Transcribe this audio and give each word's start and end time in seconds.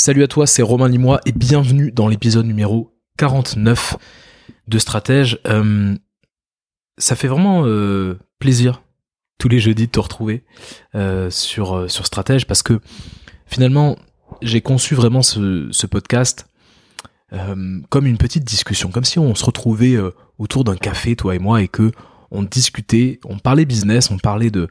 Salut 0.00 0.22
à 0.22 0.28
toi, 0.28 0.46
c'est 0.46 0.62
Romain 0.62 0.88
Limois 0.88 1.20
et 1.26 1.32
bienvenue 1.32 1.92
dans 1.92 2.08
l'épisode 2.08 2.46
numéro 2.46 2.96
49 3.18 3.98
de 4.66 4.78
Stratège. 4.78 5.38
Euh, 5.46 5.94
ça 6.96 7.16
fait 7.16 7.28
vraiment 7.28 7.66
euh, 7.66 8.18
plaisir 8.38 8.82
tous 9.36 9.50
les 9.50 9.58
jeudis 9.58 9.88
de 9.88 9.92
te 9.92 10.00
retrouver 10.00 10.42
euh, 10.94 11.28
sur, 11.28 11.86
Stratège 11.90 12.46
parce 12.46 12.62
que 12.62 12.80
finalement 13.44 13.98
j'ai 14.40 14.62
conçu 14.62 14.94
vraiment 14.94 15.20
ce, 15.20 15.86
podcast 15.86 16.46
comme 17.30 18.06
une 18.06 18.16
petite 18.16 18.44
discussion, 18.44 18.90
comme 18.90 19.04
si 19.04 19.18
on 19.18 19.34
se 19.34 19.44
retrouvait 19.44 19.98
autour 20.38 20.64
d'un 20.64 20.76
café, 20.76 21.14
toi 21.14 21.34
et 21.34 21.38
moi, 21.38 21.60
et 21.60 21.68
que 21.68 21.92
on 22.30 22.42
discutait, 22.42 23.20
on 23.26 23.38
parlait 23.38 23.66
business, 23.66 24.10
on 24.10 24.16
parlait 24.16 24.50
de 24.50 24.70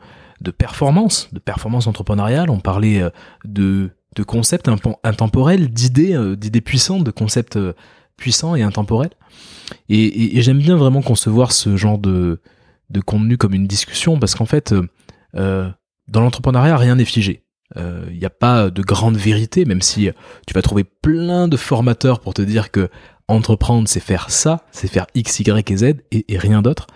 performance, 0.58 1.30
de 1.32 1.40
performance 1.40 1.86
entrepreneuriale, 1.86 2.50
on 2.50 2.60
parlait 2.60 3.04
de 3.46 3.92
de 4.20 4.24
concepts 4.24 4.70
intemporels, 5.04 5.70
d'idées, 5.70 6.14
euh, 6.14 6.36
d'idées 6.36 6.60
puissantes, 6.60 7.06
de 7.06 7.12
concepts 7.12 7.56
euh, 7.56 7.72
puissants 8.18 8.54
et 8.54 8.64
intemporels. 8.64 9.12
Et, 9.88 10.42
j'aime 10.42 10.60
bien 10.60 10.76
vraiment 10.76 11.02
concevoir 11.02 11.54
ce 11.54 11.78
genre 11.78 11.98
de, 11.98 12.42
de 12.90 13.00
contenu 13.00 13.38
comme 13.38 13.54
une 13.54 13.66
discussion 13.66 14.20
parce 14.20 14.36
qu'en 14.36 14.46
fait, 14.46 14.76
euh, 15.36 15.70
dans 16.10 16.20
l'entrepreneuriat, 16.20 16.76
rien 16.76 16.96
n'est 16.96 17.06
figé. 17.06 17.46
Il 17.78 18.18
n'y 18.18 18.26
a 18.26 18.32
pas 18.32 18.72
de 18.72 18.82
grande 18.82 19.16
vérité, 19.16 19.64
même 19.64 19.84
si 19.84 20.10
tu 20.48 20.54
vas 20.56 20.64
trouver 20.64 20.84
plein 20.84 21.48
de 21.48 21.56
formateurs 21.56 22.20
pour 22.20 22.34
te 22.34 22.42
dire 22.42 22.72
que 22.72 22.90
entreprendre, 23.28 23.88
c'est 23.88 24.00
faire 24.00 24.32
ça, 24.32 24.66
c'est 24.72 24.88
faire 24.88 25.06
X, 25.14 25.40
Y 25.40 25.72
et 25.72 25.78
Z 25.78 25.84
et, 26.12 26.38
rien 26.40 26.64
d'autre. 26.64 26.88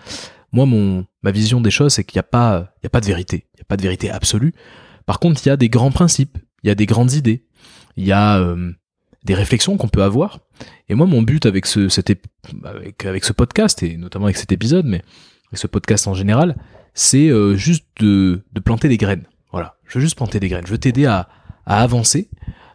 Moi, 0.52 0.66
mon, 0.66 1.06
ma 1.22 1.30
vision 1.30 1.62
des 1.62 1.70
choses, 1.70 1.94
c'est 1.94 2.04
qu'il 2.04 2.18
n'y 2.18 2.22
a 2.22 2.24
pas, 2.24 2.74
a 2.84 2.90
pas 2.90 3.02
de 3.02 3.06
vérité. 3.06 3.46
Il 3.54 3.58
n'y 3.58 3.62
a 3.62 3.66
pas 3.66 3.78
de 3.78 3.84
vérité 3.84 4.10
absolue. 4.10 4.56
Par 5.06 5.20
contre, 5.20 5.46
il 5.46 5.50
y 5.50 5.52
a 5.52 5.58
des 5.58 5.70
grands 5.70 5.92
principes 5.92 6.40
il 6.64 6.68
y 6.68 6.72
a 6.72 6.76
des 6.76 6.86
grandes 6.86 7.14
idées, 7.14 7.46
il 7.98 8.06
y 8.06 8.12
a 8.12 8.40
euh, 8.40 8.72
des 9.24 9.34
réflexions 9.34 9.78
qu'on 9.78 9.88
peut 9.88 10.04
avoir. 10.04 10.40
Et 10.90 10.96
moi, 10.96 11.08
mon 11.08 11.22
but 11.22 11.46
avec 11.46 11.66
ce, 11.66 11.88
avec, 12.64 13.06
avec 13.06 13.24
ce 13.24 13.34
podcast, 13.34 13.84
et 13.84 13.98
notamment 13.98 14.26
avec 14.26 14.38
cet 14.38 14.52
épisode, 14.52 14.86
mais 14.86 15.02
avec 15.48 15.60
ce 15.60 15.68
podcast 15.68 16.08
en 16.08 16.14
général, 16.14 16.56
c'est 16.94 17.30
euh, 17.30 17.56
juste 17.56 17.86
de, 18.00 18.44
de, 18.54 18.60
planter 18.60 18.88
des 18.88 18.98
graines. 18.98 19.26
Voilà, 19.52 19.76
je 19.88 19.96
veux 19.98 20.02
juste 20.02 20.16
planter 20.16 20.40
des 20.40 20.50
graines. 20.50 20.66
Je 20.66 20.72
veux 20.72 20.78
t'aider 20.78 21.06
à, 21.06 21.30
à, 21.66 21.82
avancer. 21.82 22.30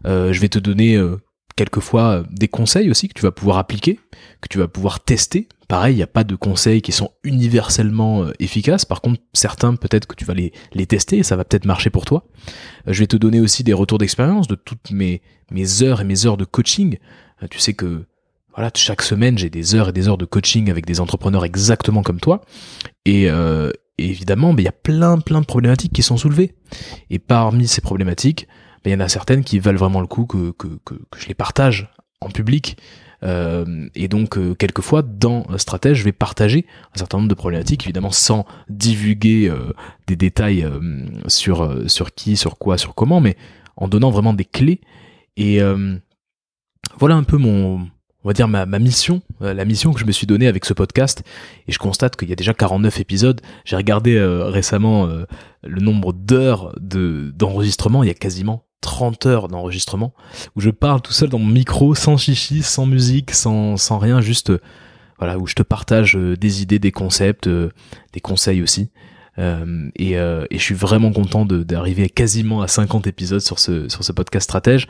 Euh, 0.06 0.32
je 0.32 0.40
vais 0.40 0.48
te 0.48 0.58
donner 0.58 0.96
euh, 0.96 1.16
quelquefois 1.58 2.24
des 2.30 2.48
conseils 2.48 2.90
aussi 2.90 3.08
que 3.08 3.14
tu 3.14 3.22
vas 3.22 3.32
pouvoir 3.32 3.58
appliquer, 3.58 4.00
que 4.40 4.48
tu 4.48 4.58
vas 4.58 4.68
pouvoir 4.68 5.00
tester 5.00 5.48
Pareil, 5.68 5.92
il 5.92 5.96
n'y 5.98 6.02
a 6.02 6.06
pas 6.06 6.24
de 6.24 6.34
conseils 6.34 6.80
qui 6.80 6.92
sont 6.92 7.10
universellement 7.24 8.24
euh, 8.24 8.32
efficaces. 8.40 8.86
Par 8.86 9.02
contre, 9.02 9.20
certains, 9.34 9.76
peut-être 9.76 10.06
que 10.06 10.14
tu 10.14 10.24
vas 10.24 10.32
les, 10.32 10.86
tester 10.86 11.18
et 11.18 11.22
ça 11.22 11.36
va 11.36 11.44
peut-être 11.44 11.66
marcher 11.66 11.90
pour 11.90 12.06
toi. 12.06 12.24
Euh, 12.88 12.94
je 12.94 13.00
vais 13.00 13.06
te 13.06 13.18
donner 13.18 13.38
aussi 13.40 13.64
des 13.64 13.74
retours 13.74 13.98
d'expérience 13.98 14.48
de 14.48 14.54
toutes 14.54 14.90
mes, 14.90 15.20
heures 15.82 16.00
et 16.00 16.04
mes 16.04 16.24
heures 16.24 16.38
de 16.38 16.46
coaching. 16.46 16.96
Euh, 17.42 17.48
tu 17.50 17.58
sais 17.58 17.74
que 17.74 18.06
voilà, 18.54 18.70
chaque 18.74 19.02
semaine, 19.02 19.36
j'ai 19.36 19.50
des 19.50 19.74
heures 19.74 19.90
et 19.90 19.92
des 19.92 20.08
heures 20.08 20.16
de 20.16 20.24
coaching 20.24 20.70
avec 20.70 20.86
des 20.86 21.00
entrepreneurs 21.00 21.44
exactement 21.44 22.02
comme 22.02 22.18
toi. 22.18 22.40
Et, 23.04 23.28
évidemment, 23.98 24.52
ben, 24.52 24.62
il 24.62 24.64
y 24.64 24.68
a 24.68 24.72
plein, 24.72 25.18
plein 25.18 25.40
de 25.40 25.46
problématiques 25.46 25.92
qui 25.92 26.02
sont 26.02 26.16
soulevées. 26.16 26.54
Et 27.10 27.20
parmi 27.20 27.68
ces 27.68 27.80
problématiques, 27.80 28.48
ben, 28.84 28.90
il 28.90 28.92
y 28.92 28.96
en 28.96 29.00
a 29.00 29.08
certaines 29.08 29.44
qui 29.44 29.58
valent 29.58 29.78
vraiment 29.78 30.00
le 30.00 30.06
coup 30.06 30.26
que, 30.26 30.52
que, 30.52 30.68
que, 30.84 30.94
que 30.94 31.20
je 31.20 31.28
les 31.28 31.34
partage 31.34 31.90
en 32.20 32.28
public 32.28 32.76
euh, 33.24 33.88
et 33.94 34.08
donc, 34.08 34.38
euh, 34.38 34.54
quelquefois, 34.54 35.02
dans 35.02 35.46
Stratège, 35.56 35.98
je 35.98 36.04
vais 36.04 36.12
partager 36.12 36.66
un 36.94 36.98
certain 36.98 37.18
nombre 37.18 37.28
de 37.28 37.34
problématiques, 37.34 37.84
évidemment 37.84 38.12
sans 38.12 38.46
divulguer 38.68 39.48
euh, 39.48 39.72
des 40.06 40.16
détails 40.16 40.66
sur, 41.26 41.90
sur 41.90 42.14
qui, 42.14 42.36
sur 42.36 42.58
quoi, 42.58 42.78
sur 42.78 42.94
comment, 42.94 43.20
mais 43.20 43.36
en 43.76 43.88
donnant 43.88 44.10
vraiment 44.10 44.34
des 44.34 44.44
clés. 44.44 44.80
Et 45.36 45.60
voilà 46.98 47.14
un 47.14 47.22
peu 47.22 47.36
mon, 47.36 47.86
on 48.24 48.28
va 48.28 48.32
dire 48.32 48.48
ma, 48.48 48.66
ma 48.66 48.78
mission, 48.80 49.22
la 49.40 49.64
mission 49.64 49.92
que 49.92 50.00
je 50.00 50.04
me 50.04 50.10
suis 50.10 50.26
donnée 50.26 50.48
avec 50.48 50.64
ce 50.64 50.74
podcast. 50.74 51.22
Et 51.68 51.72
je 51.72 51.78
constate 51.78 52.16
qu'il 52.16 52.28
y 52.28 52.32
a 52.32 52.36
déjà 52.36 52.54
49 52.54 52.98
épisodes. 52.98 53.40
J'ai 53.64 53.76
regardé 53.76 54.20
récemment 54.20 55.06
le 55.62 55.80
nombre 55.80 56.12
d'heures 56.12 56.74
de 56.80 57.32
d'enregistrement. 57.36 58.02
Il 58.02 58.08
y 58.08 58.10
a 58.10 58.14
quasiment 58.14 58.67
30 58.80 59.26
heures 59.26 59.48
d'enregistrement 59.48 60.14
où 60.56 60.60
je 60.60 60.70
parle 60.70 61.00
tout 61.00 61.12
seul 61.12 61.28
dans 61.28 61.38
mon 61.38 61.46
micro, 61.52 61.94
sans 61.94 62.16
chichi, 62.16 62.62
sans 62.62 62.86
musique, 62.86 63.32
sans, 63.32 63.76
sans 63.76 63.98
rien, 63.98 64.20
juste 64.20 64.52
voilà 65.18 65.38
où 65.38 65.46
je 65.46 65.54
te 65.54 65.62
partage 65.62 66.16
euh, 66.16 66.36
des 66.36 66.62
idées, 66.62 66.78
des 66.78 66.92
concepts, 66.92 67.48
euh, 67.48 67.70
des 68.12 68.20
conseils 68.20 68.62
aussi. 68.62 68.90
Euh, 69.38 69.88
et, 69.94 70.14
et, 70.14 70.58
je 70.58 70.62
suis 70.62 70.74
vraiment 70.74 71.12
content 71.12 71.44
d'arriver 71.44 72.08
quasiment 72.08 72.60
à 72.60 72.66
50 72.66 73.06
épisodes 73.06 73.40
sur 73.40 73.60
ce, 73.60 73.88
sur 73.88 74.02
ce 74.02 74.10
podcast 74.10 74.44
stratège. 74.44 74.88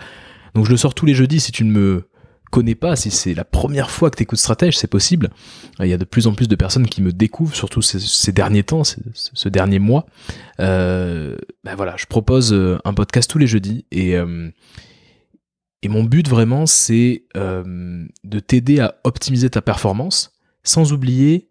Donc 0.54 0.64
je 0.64 0.70
le 0.70 0.78
sors 0.78 0.94
tous 0.94 1.04
les 1.04 1.12
jeudis 1.12 1.40
si 1.40 1.52
tu 1.52 1.64
ne 1.64 1.70
me 1.70 2.08
connais 2.50 2.74
pas, 2.74 2.96
si 2.96 3.10
c'est 3.10 3.34
la 3.34 3.44
première 3.44 3.90
fois 3.90 4.10
que 4.10 4.16
tu 4.16 4.22
écoutes 4.22 4.38
Stratège, 4.38 4.76
c'est 4.76 4.88
possible. 4.88 5.30
Il 5.80 5.86
y 5.86 5.92
a 5.92 5.98
de 5.98 6.04
plus 6.04 6.26
en 6.26 6.34
plus 6.34 6.48
de 6.48 6.56
personnes 6.56 6.86
qui 6.86 7.02
me 7.02 7.12
découvrent, 7.12 7.54
surtout 7.54 7.82
ces, 7.82 8.32
derniers 8.32 8.62
temps, 8.62 8.82
ce 8.84 9.48
dernier 9.48 9.78
mois. 9.78 10.06
Euh, 10.60 11.36
ben 11.64 11.74
voilà, 11.74 11.96
je 11.96 12.06
propose 12.06 12.52
euh, 12.52 12.78
un 12.84 12.94
podcast 12.94 13.30
tous 13.30 13.38
les 13.38 13.46
jeudis 13.46 13.86
et 13.90 14.16
euh, 14.16 14.50
et 15.82 15.88
mon 15.88 16.02
but 16.02 16.28
vraiment, 16.28 16.66
c'est 16.66 17.22
de 17.36 18.40
t'aider 18.40 18.80
à 18.80 18.96
optimiser 19.04 19.48
ta 19.48 19.62
performance, 19.62 20.36
sans 20.64 20.92
oublier 20.92 21.48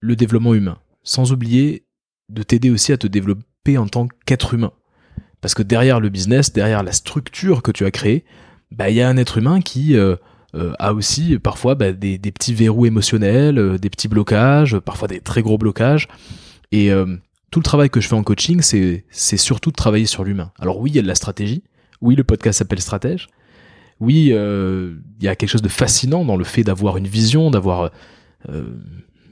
le 0.00 0.16
développement 0.16 0.54
humain, 0.54 0.78
sans 1.04 1.30
oublier 1.30 1.86
de 2.30 2.42
t'aider 2.42 2.70
aussi 2.70 2.92
à 2.92 2.96
te 2.96 3.06
développer 3.06 3.78
en 3.78 3.86
tant 3.86 4.08
qu'être 4.26 4.54
humain. 4.54 4.72
Parce 5.40 5.54
que 5.54 5.62
derrière 5.62 6.00
le 6.00 6.08
business, 6.08 6.52
derrière 6.52 6.82
la 6.82 6.92
structure 6.92 7.62
que 7.62 7.70
tu 7.70 7.84
as 7.84 7.90
créée, 7.90 8.24
bah, 8.72 8.90
il 8.90 8.96
y 8.96 9.02
a 9.02 9.08
un 9.08 9.16
être 9.16 9.38
humain 9.38 9.60
qui 9.60 9.96
euh, 9.96 10.16
euh, 10.54 10.72
a 10.78 10.94
aussi 10.94 11.38
parfois 11.38 11.74
bah, 11.74 11.92
des, 11.92 12.18
des, 12.18 12.32
petits 12.32 12.54
verrous 12.54 12.86
émotionnels, 12.86 13.58
euh, 13.58 13.78
des 13.78 13.90
petits 13.90 14.08
blocages, 14.08 14.78
parfois 14.78 15.08
des 15.08 15.20
très 15.20 15.42
gros 15.42 15.58
blocages. 15.58 16.08
Et 16.72 16.90
tout 17.50 17.60
le 17.60 17.64
travail 17.64 17.90
que 17.90 18.00
je 18.00 18.08
fais 18.08 18.14
en 18.14 18.22
coaching, 18.22 18.62
c'est, 18.62 19.04
surtout 19.36 19.70
de 19.70 19.76
travailler 19.76 20.06
sur 20.06 20.24
l'humain. 20.24 20.52
Alors 20.58 20.80
oui, 20.80 20.88
il 20.90 20.96
y 20.96 20.98
a 20.98 21.02
de 21.02 21.06
la 21.06 21.14
stratégie. 21.14 21.62
Oui, 22.00 22.16
le 22.16 22.24
podcast 22.24 22.60
s'appelle 22.60 22.80
Stratège. 22.80 23.28
Oui, 24.00 24.28
il 24.28 25.22
y 25.24 25.28
a 25.28 25.36
quelque 25.36 25.50
chose 25.50 25.60
de 25.60 25.68
fascinant 25.68 26.24
dans 26.24 26.38
le 26.38 26.44
fait 26.44 26.64
d'avoir 26.64 26.96
une 26.96 27.06
vision, 27.06 27.50
d'avoir 27.50 27.90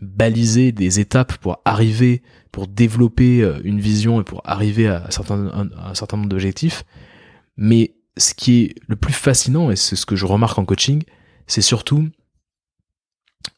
balisé 0.03 0.71
des 0.71 1.01
étapes 1.01 1.39
pour 1.39 1.63
arriver, 1.65 2.21
pour 2.53 2.67
développer 2.67 3.43
une 3.65 3.81
vision 3.81 4.21
et 4.21 4.25
pour 4.25 4.43
arriver 4.45 4.87
à 4.87 4.97
à 4.97 5.07
un 5.07 5.95
certain 5.95 6.17
nombre 6.19 6.29
d'objectifs. 6.29 6.85
Mais 7.57 7.95
ce 8.17 8.35
qui 8.35 8.63
est 8.63 8.75
le 8.87 8.97
plus 8.97 9.13
fascinant, 9.13 9.71
et 9.71 9.77
c'est 9.77 9.97
ce 9.97 10.07
que 10.07 10.17
je 10.17 10.27
remarque 10.27 10.59
en 10.59 10.65
coaching, 10.65 11.03
c'est 11.47 11.63
surtout 11.63 12.09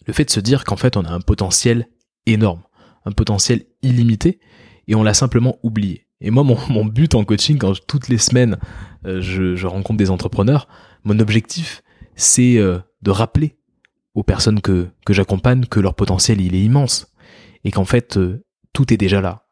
le 0.06 0.12
fait 0.12 0.24
de 0.24 0.30
se 0.30 0.40
dire 0.40 0.64
qu'en 0.64 0.76
fait 0.76 0.96
on 0.96 1.04
a 1.04 1.10
un 1.10 1.20
potentiel 1.20 1.88
énorme, 2.26 2.62
un 3.04 3.12
potentiel 3.12 3.64
illimité, 3.82 4.40
et 4.88 4.94
on 4.94 5.02
l'a 5.02 5.14
simplement 5.14 5.58
oublié. 5.62 6.06
Et 6.20 6.30
moi, 6.30 6.44
mon, 6.44 6.84
but 6.84 7.14
en 7.16 7.24
coaching, 7.24 7.58
quand 7.58 7.74
toutes 7.86 8.08
les 8.08 8.18
semaines 8.18 8.56
euh, 9.06 9.20
je, 9.20 9.66
rencontre 9.66 9.98
des 9.98 10.10
entrepreneurs, 10.10 10.68
mon 11.02 11.18
objectif, 11.18 11.82
c'est 12.14 12.58
euh, 12.58 12.78
de 13.02 13.10
rappeler 13.10 13.58
aux 14.14 14.22
personnes 14.22 14.60
que, 14.60 14.88
j'accompagne 15.08 15.66
que 15.66 15.80
leur 15.80 15.94
potentiel, 15.94 16.40
il 16.40 16.54
est 16.54 16.62
immense. 16.62 17.12
Et 17.64 17.72
qu'en 17.72 17.84
fait, 17.84 18.16
euh, 18.16 18.44
tout 18.72 18.92
est 18.92 18.96
déjà 18.96 19.20
là. 19.20 19.46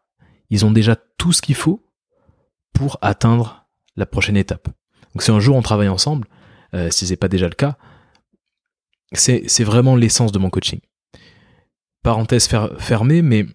Ils 0.51 0.65
ont 0.65 0.71
déjà 0.71 0.97
tout 1.19 1.33
ce 1.33 1.43
qu'il 1.43 1.57
faut 1.57 1.85
pour 2.73 2.99
atteindre 3.03 3.67
la 3.97 4.07
prochaine 4.07 4.37
étape. 4.37 4.69
Donc 5.15 5.23
si 5.23 5.31
un 5.31 5.41
jour 5.41 5.57
on 5.57 5.63
travaille 5.63 5.89
ensemble, 5.89 6.29
euh, 6.75 6.89
si 6.91 7.07
c'est 7.07 7.17
pas 7.17 7.29
déjà 7.29 7.49
le 7.49 7.55
cas, 7.55 7.77
c'est 9.13 9.65
vraiment 9.65 9.97
l'essence 9.97 10.33
de 10.33 10.39
mon 10.39 10.51
coaching. 10.51 10.81
Parenthèse 12.03 12.49
fermée, 12.79 13.23
mais 13.23 13.47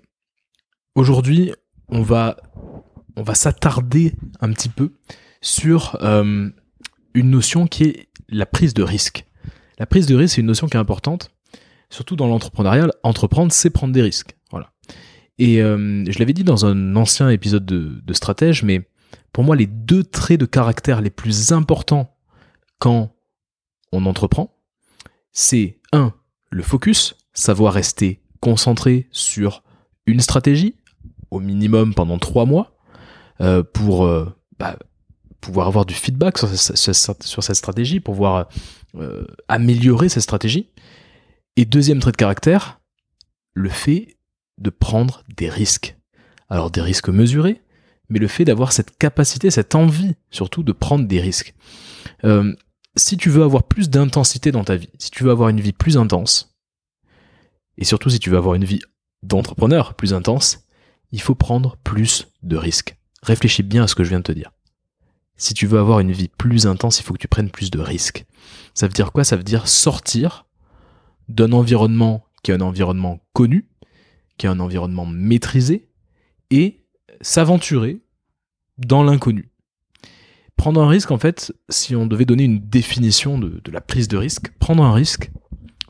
aujourd'hui 0.95 1.53
on 1.87 2.01
va 2.01 2.35
s'attarder 3.33 4.13
un 4.41 4.51
petit 4.51 4.69
peu 4.69 4.91
sur 5.41 5.97
euh, 6.01 6.49
une 7.13 7.29
notion 7.29 7.67
qui 7.67 7.83
est 7.83 8.09
la 8.27 8.45
prise 8.45 8.73
de 8.73 8.83
risque. 8.83 9.25
La 9.77 9.85
prise 9.85 10.07
de 10.07 10.15
risque, 10.15 10.35
c'est 10.35 10.41
une 10.41 10.47
notion 10.47 10.67
qui 10.67 10.75
est 10.75 10.79
importante, 10.79 11.31
surtout 11.89 12.15
dans 12.15 12.27
l'entrepreneuriat. 12.27 12.87
Entreprendre, 13.03 13.51
c'est 13.51 13.69
prendre 13.69 13.93
des 13.93 14.01
risques. 14.01 14.35
Voilà. 14.51 14.71
Et 15.37 15.61
euh, 15.61 16.03
je 16.09 16.19
l'avais 16.19 16.33
dit 16.33 16.43
dans 16.43 16.65
un 16.65 16.95
ancien 16.95 17.29
épisode 17.29 17.65
de, 17.65 18.01
de 18.03 18.13
Stratège, 18.13 18.63
mais 18.63 18.87
pour 19.33 19.43
moi, 19.43 19.55
les 19.55 19.67
deux 19.67 20.03
traits 20.03 20.39
de 20.39 20.45
caractère 20.45 21.01
les 21.01 21.09
plus 21.09 21.51
importants 21.51 22.15
quand 22.79 23.15
on 23.91 24.05
entreprend, 24.05 24.55
c'est 25.31 25.79
un, 25.91 26.13
le 26.49 26.63
focus, 26.63 27.15
savoir 27.33 27.73
rester 27.73 28.21
concentré 28.39 29.07
sur 29.11 29.63
une 30.05 30.19
stratégie, 30.19 30.75
au 31.31 31.39
minimum 31.39 31.93
pendant 31.93 32.17
trois 32.17 32.45
mois, 32.45 32.77
euh, 33.41 33.63
pour 33.63 34.05
euh, 34.05 34.33
bah, 34.57 34.77
pouvoir 35.41 35.67
avoir 35.67 35.85
du 35.85 35.93
feedback 35.93 36.37
sur, 36.37 36.47
cette 36.47 37.55
stratégie, 37.55 37.99
pour 37.99 38.13
pouvoir 38.13 38.47
euh, 38.95 39.25
améliorer 39.47 40.09
cette 40.09 40.23
stratégie. 40.23 40.69
Et 41.57 41.65
deuxième 41.65 41.99
trait 41.99 42.11
de 42.11 42.17
caractère, 42.17 42.79
le 43.53 43.69
fait 43.69 44.17
de 44.57 44.69
prendre 44.69 45.23
des 45.35 45.49
risques. 45.49 45.97
Alors 46.49 46.71
des 46.71 46.81
risques 46.81 47.09
mesurés, 47.09 47.61
mais 48.09 48.19
le 48.19 48.27
fait 48.27 48.45
d'avoir 48.45 48.71
cette 48.71 48.97
capacité, 48.97 49.51
cette 49.51 49.75
envie 49.75 50.15
surtout 50.31 50.63
de 50.63 50.71
prendre 50.71 51.05
des 51.05 51.19
risques. 51.19 51.53
Euh, 52.23 52.53
si 52.95 53.17
tu 53.17 53.29
veux 53.29 53.43
avoir 53.43 53.63
plus 53.63 53.89
d'intensité 53.89 54.51
dans 54.51 54.63
ta 54.63 54.75
vie, 54.75 54.89
si 54.99 55.11
tu 55.11 55.23
veux 55.23 55.31
avoir 55.31 55.49
une 55.49 55.59
vie 55.59 55.73
plus 55.73 55.97
intense, 55.97 56.55
et 57.77 57.83
surtout 57.83 58.09
si 58.09 58.19
tu 58.19 58.29
veux 58.29 58.37
avoir 58.37 58.55
une 58.55 58.65
vie 58.65 58.81
d'entrepreneur 59.23 59.95
plus 59.95 60.13
intense, 60.13 60.65
il 61.11 61.21
faut 61.21 61.35
prendre 61.35 61.77
plus 61.83 62.27
de 62.43 62.55
risques. 62.55 62.97
Réfléchis 63.23 63.63
bien 63.63 63.83
à 63.83 63.87
ce 63.87 63.95
que 63.95 64.03
je 64.03 64.09
viens 64.09 64.19
de 64.19 64.23
te 64.23 64.31
dire. 64.31 64.51
Si 65.37 65.53
tu 65.53 65.67
veux 65.67 65.79
avoir 65.79 65.99
une 65.99 66.13
vie 66.13 66.29
plus 66.29 66.67
intense, 66.67 66.99
il 66.99 67.03
faut 67.03 67.13
que 67.13 67.19
tu 67.19 67.27
prennes 67.27 67.49
plus 67.49 67.71
de 67.71 67.79
risques. 67.79 68.25
Ça 68.73 68.87
veut 68.87 68.93
dire 68.93 69.11
quoi? 69.11 69.23
Ça 69.23 69.35
veut 69.35 69.43
dire 69.43 69.67
sortir 69.67 70.45
d'un 71.27 71.51
environnement 71.51 72.25
qui 72.43 72.51
est 72.51 72.53
un 72.53 72.61
environnement 72.61 73.19
connu, 73.33 73.67
qui 74.37 74.45
est 74.45 74.49
un 74.49 74.59
environnement 74.59 75.05
maîtrisé, 75.05 75.89
et 76.51 76.84
s'aventurer 77.21 78.01
dans 78.77 79.03
l'inconnu. 79.03 79.51
Prendre 80.55 80.81
un 80.81 80.87
risque, 80.87 81.11
en 81.11 81.17
fait, 81.17 81.53
si 81.69 81.95
on 81.95 82.07
devait 82.07 82.25
donner 82.25 82.43
une 82.43 82.59
définition 82.59 83.37
de, 83.37 83.61
la 83.71 83.81
prise 83.81 84.07
de 84.07 84.17
risque, 84.17 84.51
prendre 84.57 84.83
un 84.83 84.93
risque, 84.93 85.31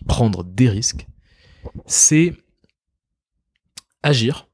prendre 0.08 0.44
des 0.44 0.70
risques, 0.70 1.08
c'est 1.86 2.34
agir 4.04 4.48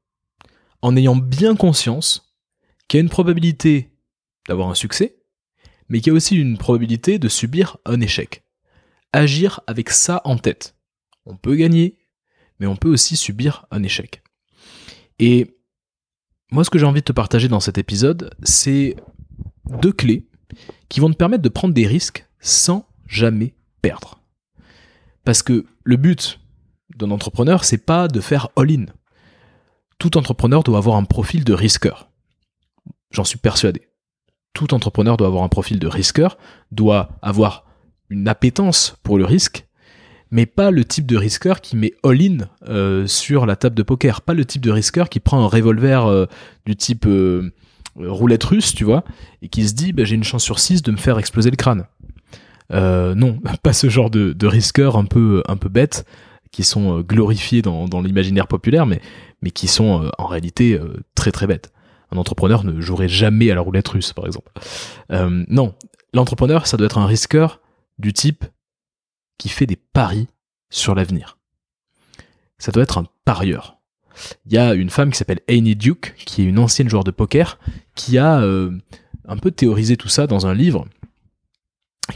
en 0.82 0.96
ayant 0.96 1.16
bien 1.16 1.56
conscience 1.56 2.34
qu'il 2.88 2.98
y 2.98 3.00
a 3.00 3.04
une 3.04 3.10
probabilité 3.10 3.92
d'avoir 4.48 4.68
un 4.68 4.74
succès, 4.74 5.16
mais 5.88 6.00
qu'il 6.00 6.12
y 6.12 6.14
a 6.14 6.16
aussi 6.16 6.36
une 6.36 6.58
probabilité 6.58 7.18
de 7.18 7.28
subir 7.28 7.78
un 7.84 8.00
échec. 8.00 8.44
Agir 9.12 9.60
avec 9.66 9.90
ça 9.90 10.20
en 10.24 10.36
tête. 10.36 10.76
On 11.26 11.36
peut 11.36 11.54
gagner, 11.54 11.98
mais 12.58 12.66
on 12.66 12.76
peut 12.76 12.90
aussi 12.90 13.16
subir 13.16 13.66
un 13.70 13.82
échec. 13.82 14.22
Et 15.18 15.58
moi, 16.52 16.64
ce 16.64 16.70
que 16.70 16.78
j'ai 16.78 16.84
envie 16.84 17.00
de 17.00 17.06
te 17.06 17.12
partager 17.12 17.48
dans 17.48 17.60
cet 17.60 17.78
épisode, 17.78 18.30
c'est 18.42 18.96
deux 19.80 19.92
clés 19.92 20.28
qui 20.90 21.00
vont 21.00 21.10
te 21.10 21.16
permettre 21.16 21.42
de 21.42 21.48
prendre 21.48 21.72
des 21.72 21.86
risques 21.86 22.26
sans 22.40 22.86
jamais 23.06 23.54
perdre. 23.80 24.20
Parce 25.24 25.42
que 25.42 25.64
le 25.82 25.96
but 25.96 26.40
d'un 26.96 27.10
entrepreneur, 27.10 27.64
c'est 27.64 27.78
pas 27.78 28.06
de 28.06 28.20
faire 28.20 28.50
all-in. 28.56 28.84
Tout 29.98 30.18
entrepreneur 30.18 30.62
doit 30.62 30.76
avoir 30.76 30.96
un 30.96 31.04
profil 31.04 31.42
de 31.42 31.54
risqueur. 31.54 32.10
J'en 33.10 33.24
suis 33.24 33.38
persuadé. 33.38 33.88
Tout 34.52 34.74
entrepreneur 34.74 35.16
doit 35.16 35.28
avoir 35.28 35.44
un 35.44 35.48
profil 35.48 35.78
de 35.78 35.86
risqueur, 35.86 36.36
doit 36.70 37.18
avoir 37.22 37.64
une 38.10 38.28
appétence 38.28 38.98
pour 39.02 39.16
le 39.16 39.24
risque, 39.24 39.66
mais 40.32 40.46
pas 40.46 40.70
le 40.70 40.84
type 40.84 41.06
de 41.06 41.16
risqueur 41.16 41.60
qui 41.60 41.76
met 41.76 41.92
all-in 42.02 42.38
euh, 42.66 43.06
sur 43.06 43.44
la 43.44 43.54
table 43.54 43.76
de 43.76 43.82
poker, 43.82 44.22
pas 44.22 44.32
le 44.32 44.46
type 44.46 44.62
de 44.62 44.70
risqueur 44.70 45.10
qui 45.10 45.20
prend 45.20 45.44
un 45.44 45.46
revolver 45.46 46.06
euh, 46.06 46.24
du 46.64 46.74
type 46.74 47.04
euh, 47.06 47.52
roulette 47.96 48.42
russe, 48.42 48.74
tu 48.74 48.84
vois, 48.84 49.04
et 49.42 49.48
qui 49.48 49.68
se 49.68 49.74
dit 49.74 49.92
bah, 49.92 50.04
j'ai 50.04 50.16
une 50.16 50.24
chance 50.24 50.42
sur 50.42 50.58
6 50.58 50.82
de 50.82 50.90
me 50.90 50.96
faire 50.96 51.18
exploser 51.18 51.50
le 51.50 51.56
crâne. 51.56 51.84
non, 52.70 53.38
pas 53.62 53.74
ce 53.74 53.90
genre 53.90 54.08
de, 54.08 54.32
de 54.32 54.46
risqueur 54.46 54.96
un 54.96 55.04
peu, 55.04 55.42
un 55.46 55.56
peu 55.56 55.68
bête 55.68 56.06
qui 56.50 56.64
sont 56.64 57.00
glorifiés 57.00 57.60
dans, 57.60 57.86
dans 57.86 58.00
l'imaginaire 58.00 58.46
populaire, 58.46 58.86
mais, 58.86 59.00
mais 59.42 59.50
qui 59.50 59.68
sont 59.68 60.10
en 60.18 60.26
réalité 60.26 60.78
très 61.14 61.32
très 61.32 61.46
bêtes. 61.46 61.72
Un 62.10 62.18
entrepreneur 62.18 62.62
ne 62.62 62.78
jouerait 62.78 63.08
jamais 63.08 63.50
à 63.50 63.54
la 63.54 63.62
roulette 63.62 63.88
russe, 63.88 64.12
par 64.12 64.26
exemple. 64.26 64.52
non, 65.10 65.74
l'entrepreneur, 66.12 66.66
ça 66.66 66.76
doit 66.76 66.84
être 66.86 66.98
un 66.98 67.06
risqueur 67.06 67.60
du 67.98 68.12
type 68.12 68.44
qui 69.38 69.48
fait 69.48 69.66
des 69.66 69.76
paris 69.76 70.28
sur 70.70 70.94
l'avenir. 70.94 71.38
Ça 72.58 72.72
doit 72.72 72.82
être 72.82 72.98
un 72.98 73.06
parieur. 73.24 73.78
Il 74.46 74.52
y 74.52 74.58
a 74.58 74.74
une 74.74 74.90
femme 74.90 75.10
qui 75.10 75.18
s'appelle 75.18 75.40
Amy 75.48 75.74
Duke, 75.74 76.14
qui 76.16 76.42
est 76.42 76.46
une 76.46 76.58
ancienne 76.58 76.88
joueur 76.88 77.04
de 77.04 77.10
poker, 77.10 77.58
qui 77.94 78.18
a 78.18 78.40
euh, 78.40 78.70
un 79.26 79.36
peu 79.36 79.50
théorisé 79.50 79.96
tout 79.96 80.08
ça 80.08 80.26
dans 80.26 80.46
un 80.46 80.54
livre 80.54 80.86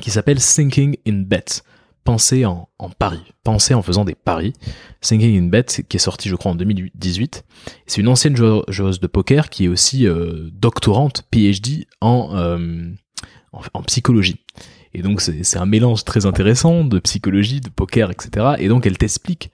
qui 0.01 0.11
s'appelle 0.11 0.39
Thinking 0.39 0.97
in 1.07 1.23
Bet. 1.23 1.63
Penser 2.05 2.45
en, 2.45 2.69
en 2.79 2.89
pari, 2.91 3.21
penser 3.43 3.75
en 3.75 3.83
faisant 3.83 4.05
des 4.05 4.15
paris. 4.15 4.53
Thinking 5.01 5.37
in 5.37 5.49
Bet, 5.49 5.65
qui 5.89 5.97
est 5.97 6.01
sorti, 6.01 6.29
je 6.29 6.37
crois, 6.37 6.53
en 6.53 6.55
2018. 6.55 7.45
C'est 7.87 8.01
une 8.01 8.09
ancienne 8.09 8.37
joueuse 8.37 9.01
de 9.01 9.07
poker 9.09 9.51
qui 9.51 9.65
est 9.65 9.69
aussi 9.69 10.07
euh, 10.07 10.49
doctorante, 10.53 11.25
PhD, 11.33 11.87
en, 12.01 12.31
euh, 12.37 12.93
en 13.53 13.83
psychologie. 13.83 14.45
Et 14.95 15.03
donc 15.03 15.21
c'est 15.21 15.59
un 15.59 15.67
mélange 15.67 16.05
très 16.05 16.27
intéressant 16.27 16.85
de 16.85 16.99
psychologie, 16.99 17.61
de 17.61 17.69
poker, 17.69 18.11
etc. 18.11 18.55
Et 18.59 18.69
donc 18.69 18.87
elle 18.87 18.99
t'explique 18.99 19.51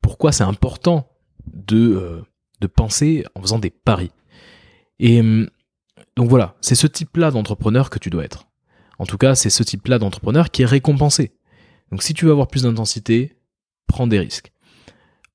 pourquoi 0.00 0.32
c'est 0.32 0.44
important 0.44 1.08
de, 1.46 1.94
euh, 1.94 2.22
de 2.60 2.66
penser 2.66 3.24
en 3.34 3.40
faisant 3.40 3.58
des 3.58 3.70
paris. 3.70 4.10
Et 4.98 5.20
hum, 5.20 5.48
donc 6.16 6.28
voilà, 6.28 6.56
c'est 6.60 6.74
ce 6.74 6.86
type-là 6.86 7.30
d'entrepreneur 7.30 7.90
que 7.90 7.98
tu 7.98 8.10
dois 8.10 8.24
être. 8.24 8.46
En 8.98 9.04
tout 9.04 9.18
cas, 9.18 9.34
c'est 9.34 9.50
ce 9.50 9.62
type-là 9.62 9.98
d'entrepreneur 9.98 10.50
qui 10.50 10.62
est 10.62 10.66
récompensé. 10.66 11.32
Donc 11.90 12.02
si 12.02 12.14
tu 12.14 12.24
veux 12.24 12.30
avoir 12.30 12.48
plus 12.48 12.62
d'intensité, 12.62 13.36
prends 13.86 14.06
des 14.06 14.18
risques. 14.18 14.52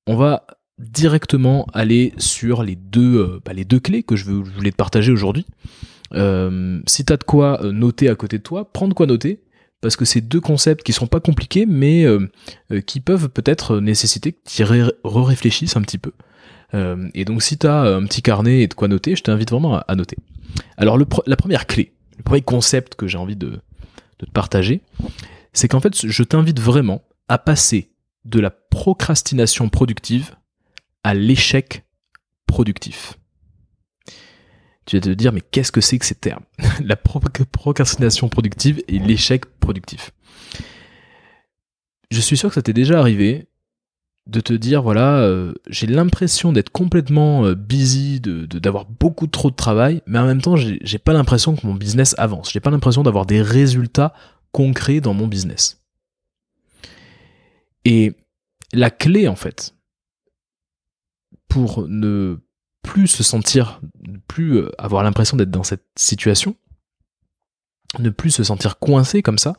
On 0.06 0.16
va 0.16 0.46
directement 0.78 1.66
aller 1.72 2.12
sur 2.18 2.62
les 2.62 2.74
deux, 2.74 3.18
euh, 3.18 3.40
bah, 3.44 3.52
les 3.52 3.64
deux 3.64 3.78
clés 3.78 4.02
que 4.02 4.16
je, 4.16 4.24
voulais 4.24 4.72
te 4.72 4.76
partager 4.76 5.12
aujourd'hui. 5.12 5.46
Euh, 6.14 6.80
si 6.86 7.04
tu 7.04 7.12
as 7.12 7.16
de 7.16 7.24
quoi 7.24 7.62
euh, 7.62 7.72
noter 7.72 8.08
à 8.08 8.14
côté 8.14 8.38
de 8.38 8.42
toi, 8.42 8.70
prends 8.72 8.88
de 8.88 8.94
quoi 8.94 9.06
noter, 9.06 9.40
parce 9.80 9.96
que 9.96 10.04
c'est 10.04 10.20
deux 10.20 10.40
concepts 10.40 10.84
qui 10.84 10.92
sont 10.92 11.06
pas 11.06 11.20
compliqués, 11.20 11.66
mais 11.66 12.04
euh, 12.04 12.28
qui 12.86 13.00
peuvent 13.00 13.28
peut-être 13.28 13.80
nécessiter 13.80 14.32
que 14.32 14.38
tu 14.44 14.62
re-réfléchisses 14.64 15.76
un 15.76 15.82
petit 15.82 15.98
peu. 15.98 16.12
et 17.14 17.24
donc 17.24 17.42
si 17.42 17.58
tu 17.58 17.66
as 17.66 17.82
un 17.82 18.04
petit 18.04 18.22
carnet 18.22 18.60
et 18.60 18.66
de 18.66 18.74
quoi 18.74 18.88
noter, 18.88 19.16
je 19.16 19.22
t'invite 19.22 19.50
vraiment 19.50 19.78
à, 19.78 19.94
noter. 19.94 20.16
Alors 20.76 20.98
la 20.98 21.36
première 21.36 21.66
clé, 21.66 21.92
le 22.16 22.22
premier 22.22 22.42
concept 22.42 22.94
que 22.94 23.06
j'ai 23.06 23.18
envie 23.18 23.36
de 23.36 23.58
te 24.18 24.26
partager, 24.26 24.82
c'est 25.52 25.68
qu'en 25.68 25.80
fait 25.80 26.06
je 26.06 26.22
t'invite 26.22 26.60
vraiment 26.60 27.02
à 27.28 27.38
passer 27.38 27.90
de 28.24 28.38
la 28.38 28.50
procrastination 28.50 29.68
productive 29.68 30.36
à 31.02 31.14
l'échec 31.14 31.84
productif 32.46 33.18
tu 34.86 34.96
vas 34.96 35.00
te 35.00 35.10
dire 35.10 35.32
mais 35.32 35.40
qu'est-ce 35.40 35.72
que 35.72 35.80
c'est 35.80 35.98
que 35.98 36.06
ces 36.06 36.14
termes 36.14 36.44
La 36.84 36.96
procrastination 36.96 38.28
productive 38.28 38.82
et 38.88 38.98
l'échec 38.98 39.46
productif. 39.60 40.12
Je 42.10 42.20
suis 42.20 42.36
sûr 42.36 42.50
que 42.50 42.54
ça 42.54 42.62
t'est 42.62 42.72
déjà 42.72 42.98
arrivé 42.98 43.46
de 44.26 44.40
te 44.40 44.52
dire 44.52 44.82
voilà 44.82 45.18
euh, 45.18 45.52
j'ai 45.68 45.86
l'impression 45.86 46.52
d'être 46.52 46.70
complètement 46.70 47.44
euh, 47.44 47.54
busy 47.54 48.20
de 48.20 48.46
d'avoir 48.46 48.84
beaucoup 48.84 49.26
trop 49.26 49.50
de 49.50 49.56
travail 49.56 50.00
mais 50.06 50.18
en 50.18 50.26
même 50.26 50.40
temps 50.40 50.54
j'ai 50.54 50.98
pas 50.98 51.12
l'impression 51.12 51.56
que 51.56 51.66
mon 51.66 51.74
business 51.74 52.14
avance 52.18 52.52
j'ai 52.52 52.60
pas 52.60 52.70
l'impression 52.70 53.02
d'avoir 53.02 53.26
des 53.26 53.42
résultats 53.42 54.14
concrets 54.52 55.00
dans 55.00 55.12
mon 55.12 55.26
business 55.26 55.82
et 57.84 58.14
la 58.72 58.90
clé 58.90 59.26
en 59.26 59.34
fait 59.34 59.74
pour 61.48 61.88
ne 61.88 62.38
plus 62.82 63.06
se 63.06 63.22
sentir, 63.22 63.80
plus 64.28 64.56
euh, 64.56 64.70
avoir 64.78 65.02
l'impression 65.02 65.36
d'être 65.36 65.50
dans 65.50 65.62
cette 65.62 65.86
situation, 65.96 66.56
ne 67.98 68.10
plus 68.10 68.30
se 68.30 68.44
sentir 68.44 68.78
coincé 68.78 69.22
comme 69.22 69.38
ça, 69.38 69.54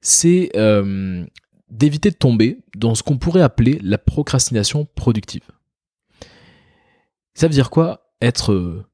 c'est 0.00 0.50
euh, 0.56 1.24
d'éviter 1.70 2.10
de 2.10 2.16
tomber 2.16 2.58
dans 2.76 2.94
ce 2.94 3.02
qu'on 3.02 3.18
pourrait 3.18 3.42
appeler 3.42 3.78
la 3.82 3.98
procrastination 3.98 4.86
productive. 4.94 5.42
Ça 7.34 7.46
veut 7.46 7.52
dire 7.52 7.70
quoi? 7.70 8.12
Être 8.20 8.52
euh, 8.52 8.86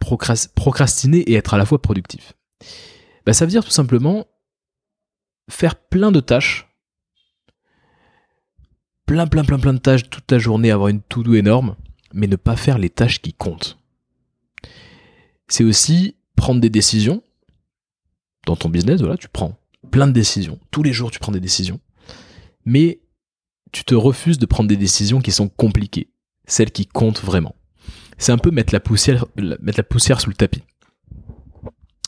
procrastiner 0.00 1.18
et 1.18 1.34
être 1.34 1.54
à 1.54 1.58
la 1.58 1.66
fois 1.66 1.80
productif. 1.80 2.34
Ben, 3.24 3.32
ça 3.32 3.44
veut 3.44 3.50
dire 3.50 3.64
tout 3.64 3.70
simplement 3.70 4.26
faire 5.48 5.76
plein 5.76 6.12
de 6.12 6.20
tâches, 6.20 6.68
plein 9.06 9.26
plein 9.26 9.44
plein 9.44 9.58
plein 9.58 9.74
de 9.74 9.78
tâches 9.78 10.08
toute 10.10 10.26
ta 10.26 10.38
journée, 10.38 10.70
avoir 10.70 10.88
une 10.88 11.02
to-do 11.02 11.34
énorme, 11.34 11.76
mais 12.14 12.26
ne 12.26 12.36
pas 12.36 12.56
faire 12.56 12.78
les 12.78 12.90
tâches 12.90 13.20
qui 13.20 13.34
comptent. 13.34 13.78
C'est 15.48 15.64
aussi 15.64 16.16
prendre 16.36 16.60
des 16.60 16.70
décisions. 16.70 17.22
Dans 18.46 18.56
ton 18.56 18.68
business, 18.68 19.00
voilà, 19.00 19.16
tu 19.16 19.28
prends 19.28 19.58
plein 19.90 20.06
de 20.06 20.12
décisions. 20.12 20.58
Tous 20.70 20.82
les 20.82 20.92
jours, 20.92 21.10
tu 21.10 21.18
prends 21.18 21.32
des 21.32 21.40
décisions. 21.40 21.80
Mais 22.64 23.00
tu 23.72 23.84
te 23.84 23.94
refuses 23.94 24.38
de 24.38 24.46
prendre 24.46 24.68
des 24.68 24.76
décisions 24.76 25.20
qui 25.20 25.32
sont 25.32 25.48
compliquées, 25.48 26.08
celles 26.46 26.70
qui 26.70 26.86
comptent 26.86 27.22
vraiment. 27.22 27.54
C'est 28.16 28.32
un 28.32 28.38
peu 28.38 28.50
mettre 28.50 28.72
la 28.72 28.80
poussière, 28.80 29.26
sous 30.20 30.30
le 30.30 30.34
tapis. 30.34 30.62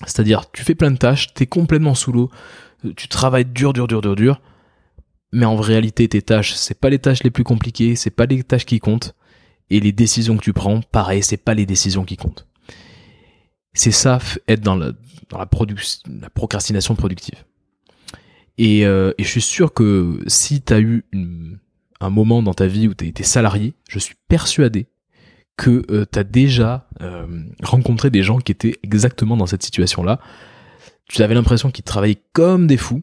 C'est-à-dire, 0.02 0.50
tu 0.52 0.62
fais 0.62 0.74
plein 0.74 0.90
de 0.90 0.96
tâches, 0.96 1.34
tu 1.34 1.42
es 1.42 1.46
complètement 1.46 1.94
sous 1.94 2.12
l'eau, 2.12 2.30
tu 2.96 3.08
travailles 3.08 3.46
dur, 3.46 3.72
dur, 3.72 3.88
dur, 3.88 4.00
dur, 4.00 4.14
dur, 4.14 4.40
mais 5.32 5.46
en 5.46 5.56
réalité, 5.56 6.08
tes 6.08 6.22
tâches, 6.22 6.54
c'est 6.54 6.78
pas 6.78 6.90
les 6.90 6.98
tâches 6.98 7.24
les 7.24 7.30
plus 7.30 7.44
compliquées, 7.44 7.96
c'est 7.96 8.10
pas 8.10 8.26
les 8.26 8.44
tâches 8.44 8.66
qui 8.66 8.78
comptent, 8.78 9.14
et 9.70 9.80
les 9.80 9.92
décisions 9.92 10.36
que 10.36 10.42
tu 10.42 10.52
prends, 10.52 10.80
pareil, 10.80 11.22
c'est 11.22 11.36
pas 11.36 11.54
les 11.54 11.66
décisions 11.66 12.04
qui 12.04 12.16
comptent. 12.16 12.46
C'est 13.72 13.90
ça, 13.90 14.18
être 14.48 14.60
dans 14.60 14.76
la, 14.76 14.92
procrastination 16.34 16.94
productive. 16.94 17.44
Et, 18.58 18.86
euh, 18.86 19.12
et, 19.18 19.24
je 19.24 19.28
suis 19.28 19.42
sûr 19.42 19.74
que 19.74 20.22
si 20.26 20.62
tu 20.62 20.72
as 20.72 20.80
eu 20.80 21.04
un 22.00 22.10
moment 22.10 22.42
dans 22.42 22.54
ta 22.54 22.66
vie 22.66 22.88
où 22.88 22.94
tu 22.94 23.04
as 23.04 23.08
été 23.08 23.22
salarié, 23.22 23.74
je 23.88 23.98
suis 23.98 24.14
persuadé 24.28 24.86
que 25.56 25.84
euh, 25.90 26.04
tu 26.10 26.18
as 26.18 26.24
déjà 26.24 26.88
euh, 27.00 27.26
rencontré 27.62 28.10
des 28.10 28.22
gens 28.22 28.38
qui 28.38 28.52
étaient 28.52 28.76
exactement 28.82 29.36
dans 29.36 29.46
cette 29.46 29.62
situation-là. 29.62 30.20
Tu 31.08 31.22
avais 31.22 31.34
l'impression 31.34 31.70
qu'ils 31.70 31.84
travaillaient 31.84 32.22
comme 32.32 32.66
des 32.66 32.76
fous. 32.76 33.02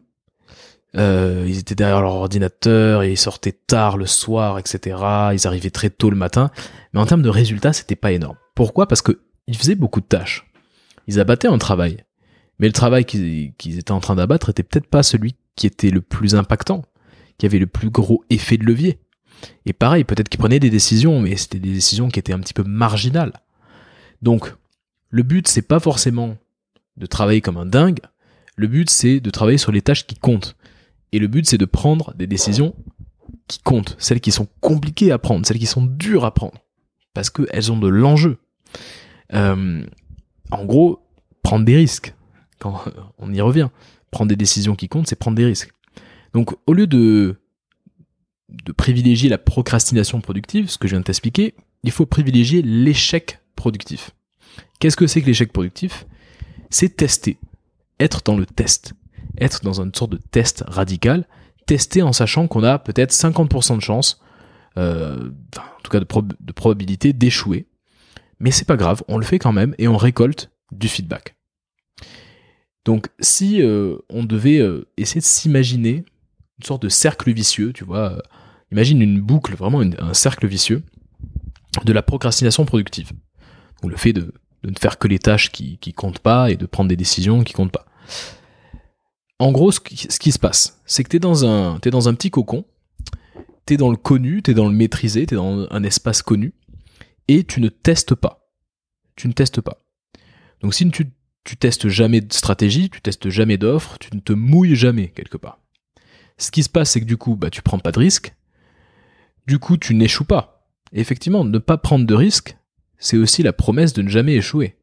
Euh, 0.96 1.46
ils 1.48 1.58
étaient 1.58 1.76
derrière 1.76 2.02
leur 2.02 2.14
ordinateur 2.14 3.04
et 3.04 3.12
ils 3.12 3.18
sortaient 3.18 3.58
tard 3.66 3.98
le 3.98 4.06
soir, 4.06 4.60
etc. 4.60 4.98
Ils 5.34 5.48
arrivaient 5.48 5.72
très 5.72 5.90
tôt 5.90 6.10
le 6.10 6.16
matin. 6.16 6.52
Mais 6.94 7.00
en 7.00 7.06
termes 7.06 7.24
de 7.24 7.30
résultats, 7.30 7.74
c'était 7.74 7.96
pas 7.96 8.12
énorme. 8.12 8.38
Pourquoi? 8.56 8.88
Parce 8.88 9.02
que 9.02 9.20
ils 9.48 9.58
faisaient 9.58 9.76
beaucoup 9.76 10.02
de 10.02 10.06
tâches. 10.06 10.46
Ils 11.08 11.20
abattaient 11.20 11.48
un 11.48 11.58
travail. 11.58 12.04
Mais 12.60 12.68
le 12.68 12.74
travail 12.74 13.06
qu'ils 13.06 13.80
étaient 13.80 13.92
en 13.92 14.00
train 14.00 14.16
d'abattre 14.16 14.50
était 14.50 14.64
peut-être 14.64 14.88
pas 14.88 15.04
celui 15.04 15.36
qui 15.56 15.68
était 15.68 15.90
le 15.90 16.02
plus 16.02 16.36
impactant, 16.36 16.84
qui 17.38 17.46
avait 17.46 17.60
le 17.60 17.68
plus 17.68 17.90
gros 17.90 18.24
effet 18.30 18.58
de 18.58 18.64
levier. 18.64 19.00
Et 19.66 19.74
pareil, 19.74 20.04
peut-être 20.04 20.30
qu'ils 20.30 20.40
prenaient 20.40 20.60
des 20.60 20.70
décisions, 20.70 21.20
mais 21.20 21.36
c'était 21.36 21.60
des 21.60 21.74
décisions 21.74 22.08
qui 22.10 22.20
étaient 22.20 22.34
un 22.34 22.40
petit 22.40 22.54
peu 22.54 22.64
marginales. 22.64 23.34
Donc, 24.22 24.54
le 25.10 25.24
but, 25.24 25.48
c'est 25.48 25.64
pas 25.64 25.80
forcément 25.80 26.38
de 26.96 27.06
travailler 27.06 27.42
comme 27.42 27.58
un 27.58 27.66
dingue. 27.66 28.00
Le 28.56 28.68
but, 28.68 28.90
c'est 28.90 29.20
de 29.20 29.30
travailler 29.30 29.58
sur 29.58 29.72
les 29.72 29.82
tâches 29.82 30.08
qui 30.08 30.16
comptent. 30.16 30.56
Et 31.14 31.20
le 31.20 31.28
but, 31.28 31.46
c'est 31.46 31.60
de 31.60 31.66
prendre 31.66 32.14
des 32.16 32.28
décisions 32.28 32.76
qui 33.48 33.60
comptent, 33.60 33.96
celles 34.00 34.20
qui 34.20 34.32
sont 34.32 34.48
compliquées 34.60 35.12
à 35.12 35.20
prendre, 35.20 35.46
celles 35.46 35.60
qui 35.60 35.68
sont 35.68 35.86
dures 35.86 36.26
à 36.26 36.34
prendre, 36.34 36.58
parce 37.14 37.30
qu'elles 37.30 37.72
ont 37.72 37.78
de 37.78 37.88
l'enjeu. 37.88 38.40
Euh, 39.34 39.86
en 40.52 40.66
gros, 40.66 41.08
prendre 41.44 41.64
des 41.64 41.76
risques. 41.76 42.16
Quand 42.60 42.84
on 43.20 43.32
y 43.32 43.42
revient, 43.42 43.70
prendre 44.10 44.30
des 44.30 44.36
décisions 44.36 44.76
qui 44.76 44.90
comptent, 44.90 45.08
c'est 45.08 45.16
prendre 45.16 45.38
des 45.38 45.46
risques. 45.46 45.72
Donc, 46.34 46.56
au 46.66 46.74
lieu 46.74 46.88
de 46.88 47.38
de 48.50 48.72
privilégier 48.72 49.30
la 49.30 49.40
procrastination 49.40 50.22
productive, 50.22 50.70
ce 50.70 50.78
que 50.78 50.88
je 50.88 50.94
viens 50.94 51.00
de 51.00 51.06
t'expliquer, 51.06 51.56
il 51.84 51.92
faut 51.92 52.06
privilégier 52.06 52.62
l'échec 52.62 53.40
productif. 53.56 54.12
Qu'est-ce 54.80 54.98
que 54.98 55.08
c'est 55.08 55.22
que 55.22 55.28
l'échec 55.28 55.52
productif? 55.52 56.06
C'est 56.70 56.96
tester, 56.96 57.38
être 58.00 58.22
dans 58.24 58.38
le 58.38 58.46
test, 58.46 58.94
être 59.38 59.64
dans 59.64 59.82
une 59.82 59.94
sorte 59.94 60.12
de 60.12 60.20
test 60.32 60.64
radical, 60.68 61.28
tester 61.66 62.02
en 62.02 62.14
sachant 62.14 62.48
qu'on 62.48 62.64
a 62.64 62.80
peut-être 62.80 63.12
50% 63.12 63.78
de 63.78 63.82
chance, 63.82 64.22
euh, 64.78 65.30
en 65.58 65.82
tout 65.84 65.92
cas 65.92 66.00
de, 66.00 66.08
de 66.40 66.52
probabilité 66.52 67.14
d'échouer. 67.14 67.68
Mais 68.40 68.52
c'est 68.52 68.66
pas 68.66 68.78
grave, 68.78 69.04
on 69.08 69.18
le 69.18 69.26
fait 69.26 69.40
quand 69.40 69.54
même 69.54 69.76
et 69.78 69.88
on 69.88 69.98
récolte 69.98 70.52
du 70.72 70.88
feedback. 70.88 71.36
Donc 72.86 73.08
si 73.20 73.62
euh, 73.62 73.98
on 74.10 74.24
devait 74.24 74.60
euh, 74.60 74.88
essayer 74.98 75.22
de 75.22 75.26
s'imaginer 75.26 76.04
une 76.60 76.66
sorte 76.66 76.84
de 76.84 76.90
cercle 76.90 77.32
vicieux, 77.32 77.72
tu 77.72 77.86
vois, 77.86 78.22
Imagine 78.74 79.04
une 79.04 79.22
boucle, 79.22 79.54
vraiment 79.56 79.82
un 79.82 80.16
cercle 80.16 80.48
vicieux 80.48 80.82
de 81.86 81.94
la 81.94 82.02
procrastination 82.02 82.66
productive. 82.66 83.12
Ou 83.84 83.88
le 83.88 83.96
fait 83.96 84.14
de, 84.14 84.34
ne 84.64 84.74
faire 84.80 84.98
que 84.98 85.08
les 85.08 85.20
tâches 85.20 85.52
qui, 85.52 85.78
qui 85.78 85.94
comptent 85.94 86.18
pas 86.18 86.50
et 86.50 86.56
de 86.56 86.66
prendre 86.66 86.90
des 86.90 86.96
décisions 86.96 87.44
qui 87.44 87.54
comptent 87.54 87.72
pas. 87.72 87.86
En 89.44 89.52
gros, 89.52 89.74
ce 89.74 89.82
qui, 89.82 90.32
se 90.32 90.40
passe, 90.40 90.80
c'est 90.86 91.04
que 91.04 91.10
tu 91.10 91.18
es, 91.18 91.20
dans 91.20 91.44
un, 91.44 91.78
dans 91.80 92.08
un 92.08 92.14
petit 92.14 92.32
cocon, 92.32 92.64
tu 93.66 93.74
es 93.74 93.78
dans 93.78 93.92
le 93.92 93.98
connu, 93.98 94.42
tu 94.42 94.52
es 94.52 94.54
dans 94.54 94.70
le 94.70 94.74
maîtrisé, 94.74 95.26
tu 95.26 95.34
es 95.34 95.38
dans 95.38 95.68
un 95.70 95.84
espace 95.84 96.22
connu, 96.22 96.54
et 97.28 97.44
tu 97.44 97.60
ne 97.60 97.68
testes 97.68 98.16
pas. 98.16 98.50
Tu 99.18 99.28
ne 99.28 99.34
testes 99.34 99.60
pas. 99.60 99.84
Donc 100.62 100.74
si 100.74 100.90
tu, 100.92 101.12
tu 101.44 101.58
testes 101.58 101.90
jamais 101.90 102.22
de 102.22 102.32
stratégie, 102.32 102.90
tu 102.90 103.02
testes 103.02 103.28
jamais 103.28 103.58
d'offres, 103.58 103.98
tu 104.00 104.16
ne 104.16 104.22
te 104.22 104.32
mouilles 104.32 104.78
jamais 104.78 105.10
quelque 105.10 105.36
part. 105.36 105.60
Ce 106.38 106.50
qui 106.50 106.64
se 106.64 106.70
passe, 106.70 106.92
c'est 106.92 107.02
que 107.02 107.06
du 107.06 107.18
coup, 107.18 107.36
bah, 107.36 107.50
tu 107.50 107.62
prends 107.62 107.80
pas 107.80 107.92
de 107.92 108.00
risque, 108.00 108.34
du 109.46 109.60
coup, 109.60 109.76
tu 109.76 109.94
n'échoues 109.94 110.24
pas. 110.24 110.70
effectivement, 110.94 111.44
ne 111.44 111.58
pas 111.58 111.78
prendre 111.78 112.06
de 112.06 112.16
risques, 112.16 112.56
c'est 112.98 113.18
aussi 113.18 113.44
la 113.44 113.52
promesse 113.52 113.92
de 113.92 114.04
ne 114.04 114.10
jamais 114.10 114.36
échouer. 114.36 114.78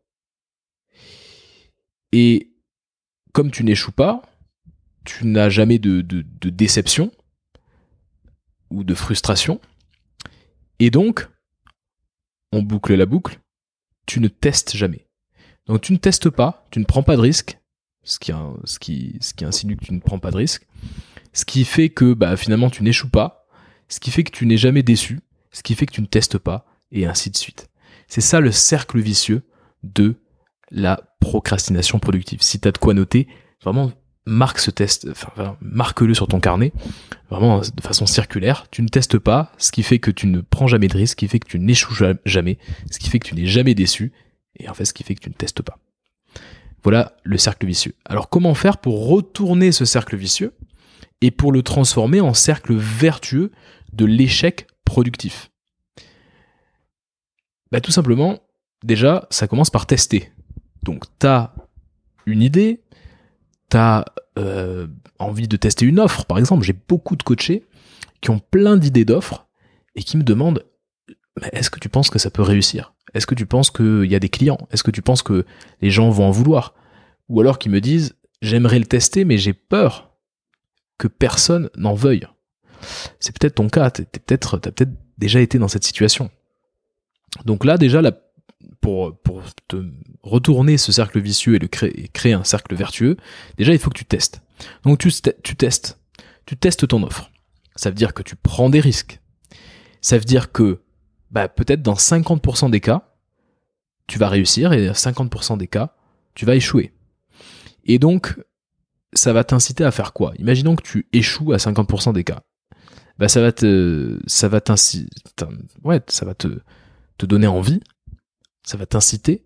Et 2.12 2.52
comme 3.32 3.50
tu 3.50 3.64
n'échoues 3.64 3.92
pas, 3.92 4.29
tu 5.10 5.26
n'as 5.26 5.48
jamais 5.48 5.78
de, 5.78 6.02
déception 6.50 7.10
ou 8.70 8.84
de 8.84 8.94
frustration. 8.94 9.60
Et 10.78 10.90
donc, 10.90 11.28
on 12.52 12.62
boucle 12.62 12.94
la 12.94 13.06
boucle, 13.06 13.40
tu 14.06 14.20
ne 14.20 14.28
testes 14.28 14.76
jamais. 14.76 15.08
Donc 15.66 15.80
tu 15.82 15.92
ne 15.92 15.98
testes 15.98 16.30
pas, 16.30 16.66
tu 16.70 16.78
ne 16.78 16.84
prends 16.84 17.02
pas 17.02 17.16
de 17.16 17.20
risques, 17.20 17.58
ce 18.02 18.18
qui, 18.18 18.32
ce 18.64 18.78
qui, 18.78 19.18
ce 19.20 19.44
insinue 19.44 19.76
que 19.76 19.84
tu 19.84 19.92
ne 19.92 20.00
prends 20.00 20.18
pas 20.18 20.30
de 20.30 20.36
risques, 20.36 20.66
ce 21.32 21.44
qui 21.44 21.64
fait 21.64 21.90
que 21.90 22.14
bah, 22.14 22.36
finalement 22.36 22.70
tu 22.70 22.82
n'échoues 22.82 23.10
pas, 23.10 23.46
ce 23.88 24.00
qui 24.00 24.10
fait 24.10 24.24
que 24.24 24.32
tu 24.32 24.46
n'es 24.46 24.56
jamais 24.56 24.82
déçu, 24.82 25.20
ce 25.50 25.62
qui 25.62 25.74
fait 25.74 25.86
que 25.86 25.92
tu 25.92 26.02
ne 26.02 26.06
testes 26.06 26.38
pas, 26.38 26.66
et 26.92 27.06
ainsi 27.06 27.30
de 27.30 27.36
suite. 27.36 27.68
C'est 28.06 28.20
ça 28.20 28.40
le 28.40 28.52
cercle 28.52 29.00
vicieux 29.00 29.42
de 29.82 30.20
la 30.70 31.02
procrastination 31.20 31.98
productive. 31.98 32.42
Si 32.42 32.60
tu 32.60 32.68
as 32.68 32.72
de 32.72 32.78
quoi 32.78 32.94
noter, 32.94 33.28
vraiment 33.62 33.92
marque 34.26 34.58
ce 34.58 34.70
test, 34.70 35.08
enfin, 35.10 35.56
marque-le 35.60 36.14
sur 36.14 36.28
ton 36.28 36.40
carnet, 36.40 36.72
vraiment 37.30 37.60
de 37.60 37.80
façon 37.80 38.06
circulaire. 38.06 38.66
Tu 38.70 38.82
ne 38.82 38.88
testes 38.88 39.18
pas, 39.18 39.52
ce 39.58 39.72
qui 39.72 39.82
fait 39.82 39.98
que 39.98 40.10
tu 40.10 40.26
ne 40.26 40.40
prends 40.40 40.66
jamais 40.66 40.88
de 40.88 40.96
risque, 40.96 41.12
ce 41.12 41.16
qui 41.16 41.28
fait 41.28 41.38
que 41.38 41.48
tu 41.48 41.58
n'échoues 41.58 41.94
jamais, 42.24 42.58
ce 42.90 42.98
qui 42.98 43.08
fait 43.08 43.18
que 43.18 43.28
tu 43.28 43.34
n'es 43.34 43.46
jamais 43.46 43.74
déçu, 43.74 44.12
et 44.56 44.68
en 44.68 44.74
fait 44.74 44.84
ce 44.84 44.92
qui 44.92 45.02
fait 45.02 45.14
que 45.14 45.20
tu 45.20 45.30
ne 45.30 45.34
testes 45.34 45.62
pas. 45.62 45.78
Voilà 46.82 47.16
le 47.24 47.38
cercle 47.38 47.66
vicieux. 47.66 47.94
Alors 48.04 48.28
comment 48.28 48.54
faire 48.54 48.78
pour 48.78 49.08
retourner 49.08 49.72
ce 49.72 49.84
cercle 49.84 50.16
vicieux 50.16 50.54
et 51.20 51.30
pour 51.30 51.52
le 51.52 51.62
transformer 51.62 52.20
en 52.20 52.34
cercle 52.34 52.74
vertueux 52.74 53.50
de 53.92 54.04
l'échec 54.04 54.66
productif? 54.84 55.50
Bah, 57.70 57.80
Tout 57.80 57.92
simplement, 57.92 58.40
déjà, 58.82 59.26
ça 59.30 59.46
commence 59.46 59.70
par 59.70 59.86
tester. 59.86 60.32
Donc, 60.82 61.04
tu 61.18 61.26
as 61.26 61.54
une 62.26 62.42
idée, 62.42 62.80
tu 63.70 63.76
as 63.76 64.04
euh, 64.38 64.86
envie 65.18 65.48
de 65.48 65.56
tester 65.56 65.86
une 65.86 65.98
offre, 65.98 66.24
par 66.24 66.38
exemple. 66.38 66.64
J'ai 66.64 66.76
beaucoup 66.88 67.16
de 67.16 67.22
coachés 67.22 67.66
qui 68.20 68.30
ont 68.30 68.38
plein 68.38 68.76
d'idées 68.76 69.04
d'offres 69.04 69.46
et 69.94 70.02
qui 70.02 70.16
me 70.16 70.22
demandent 70.22 70.64
est-ce 71.52 71.70
que 71.70 71.78
tu 71.78 71.88
penses 71.88 72.10
que 72.10 72.18
ça 72.18 72.30
peut 72.30 72.42
réussir? 72.42 72.92
Est-ce 73.14 73.26
que 73.26 73.34
tu 73.34 73.46
penses 73.46 73.70
qu'il 73.70 74.06
y 74.06 74.14
a 74.14 74.20
des 74.20 74.28
clients? 74.28 74.58
Est-ce 74.70 74.82
que 74.82 74.90
tu 74.90 75.02
penses 75.02 75.22
que 75.22 75.46
les 75.80 75.90
gens 75.90 76.10
vont 76.10 76.26
en 76.26 76.30
vouloir? 76.30 76.74
Ou 77.28 77.40
alors 77.40 77.58
qui 77.58 77.68
me 77.68 77.80
disent 77.80 78.14
j'aimerais 78.42 78.78
le 78.78 78.86
tester, 78.86 79.24
mais 79.24 79.38
j'ai 79.38 79.52
peur 79.52 80.10
que 80.98 81.08
personne 81.08 81.70
n'en 81.76 81.94
veuille. 81.94 82.26
C'est 83.18 83.38
peut-être 83.38 83.56
ton 83.56 83.68
cas, 83.68 83.90
tu 83.90 84.04
peut-être, 84.04 84.58
t'as 84.58 84.70
peut-être 84.70 84.92
déjà 85.18 85.40
été 85.40 85.58
dans 85.58 85.68
cette 85.68 85.84
situation. 85.84 86.30
Donc 87.44 87.64
là, 87.64 87.78
déjà, 87.78 88.02
pour, 88.80 89.16
pour 89.18 89.42
te 89.68 89.84
retourner 90.22 90.78
ce 90.78 90.92
cercle 90.92 91.20
vicieux 91.20 91.54
et, 91.54 91.58
le 91.58 91.68
créer, 91.68 92.08
créer 92.12 92.32
un 92.32 92.44
cercle 92.44 92.74
vertueux, 92.74 93.16
déjà, 93.56 93.72
il 93.72 93.78
faut 93.78 93.90
que 93.90 93.98
tu 93.98 94.04
testes. 94.04 94.42
Donc 94.84 94.98
tu, 94.98 95.10
tu 95.42 95.56
testes. 95.56 95.98
Tu 96.46 96.56
testes 96.56 96.86
ton 96.88 97.02
offre. 97.02 97.30
Ça 97.76 97.90
veut 97.90 97.94
dire 97.94 98.14
que 98.14 98.22
tu 98.22 98.36
prends 98.36 98.70
des 98.70 98.80
risques. 98.80 99.20
Ça 100.00 100.18
veut 100.18 100.24
dire 100.24 100.52
que 100.52 100.80
bah, 101.30 101.48
peut-être 101.48 101.82
dans 101.82 101.94
50% 101.94 102.70
des 102.70 102.80
cas, 102.80 103.14
tu 104.06 104.18
vas 104.18 104.28
réussir 104.28 104.72
et 104.72 104.86
dans 104.86 104.92
50% 104.92 105.58
des 105.58 105.68
cas, 105.68 105.94
tu 106.34 106.44
vas 106.44 106.56
échouer. 106.56 106.92
Et 107.84 107.98
donc, 107.98 108.38
ça 109.12 109.32
va 109.32 109.44
t'inciter 109.44 109.84
à 109.84 109.90
faire 109.90 110.12
quoi? 110.12 110.32
Imaginons 110.38 110.76
que 110.76 110.82
tu 110.82 111.06
échoues 111.12 111.52
à 111.52 111.56
50% 111.56 112.12
des 112.12 112.24
cas 112.24 112.42
bah 113.20 113.28
ça 113.28 113.42
va 113.42 113.52
te 113.52 114.18
ça 114.26 114.48
va 114.48 114.60
ouais, 115.84 116.00
ça 116.08 116.24
va 116.24 116.34
te 116.34 116.48
te 117.18 117.26
donner 117.26 117.46
envie, 117.46 117.82
ça 118.70 118.76
va 118.76 118.86
t'inciter 118.86 119.44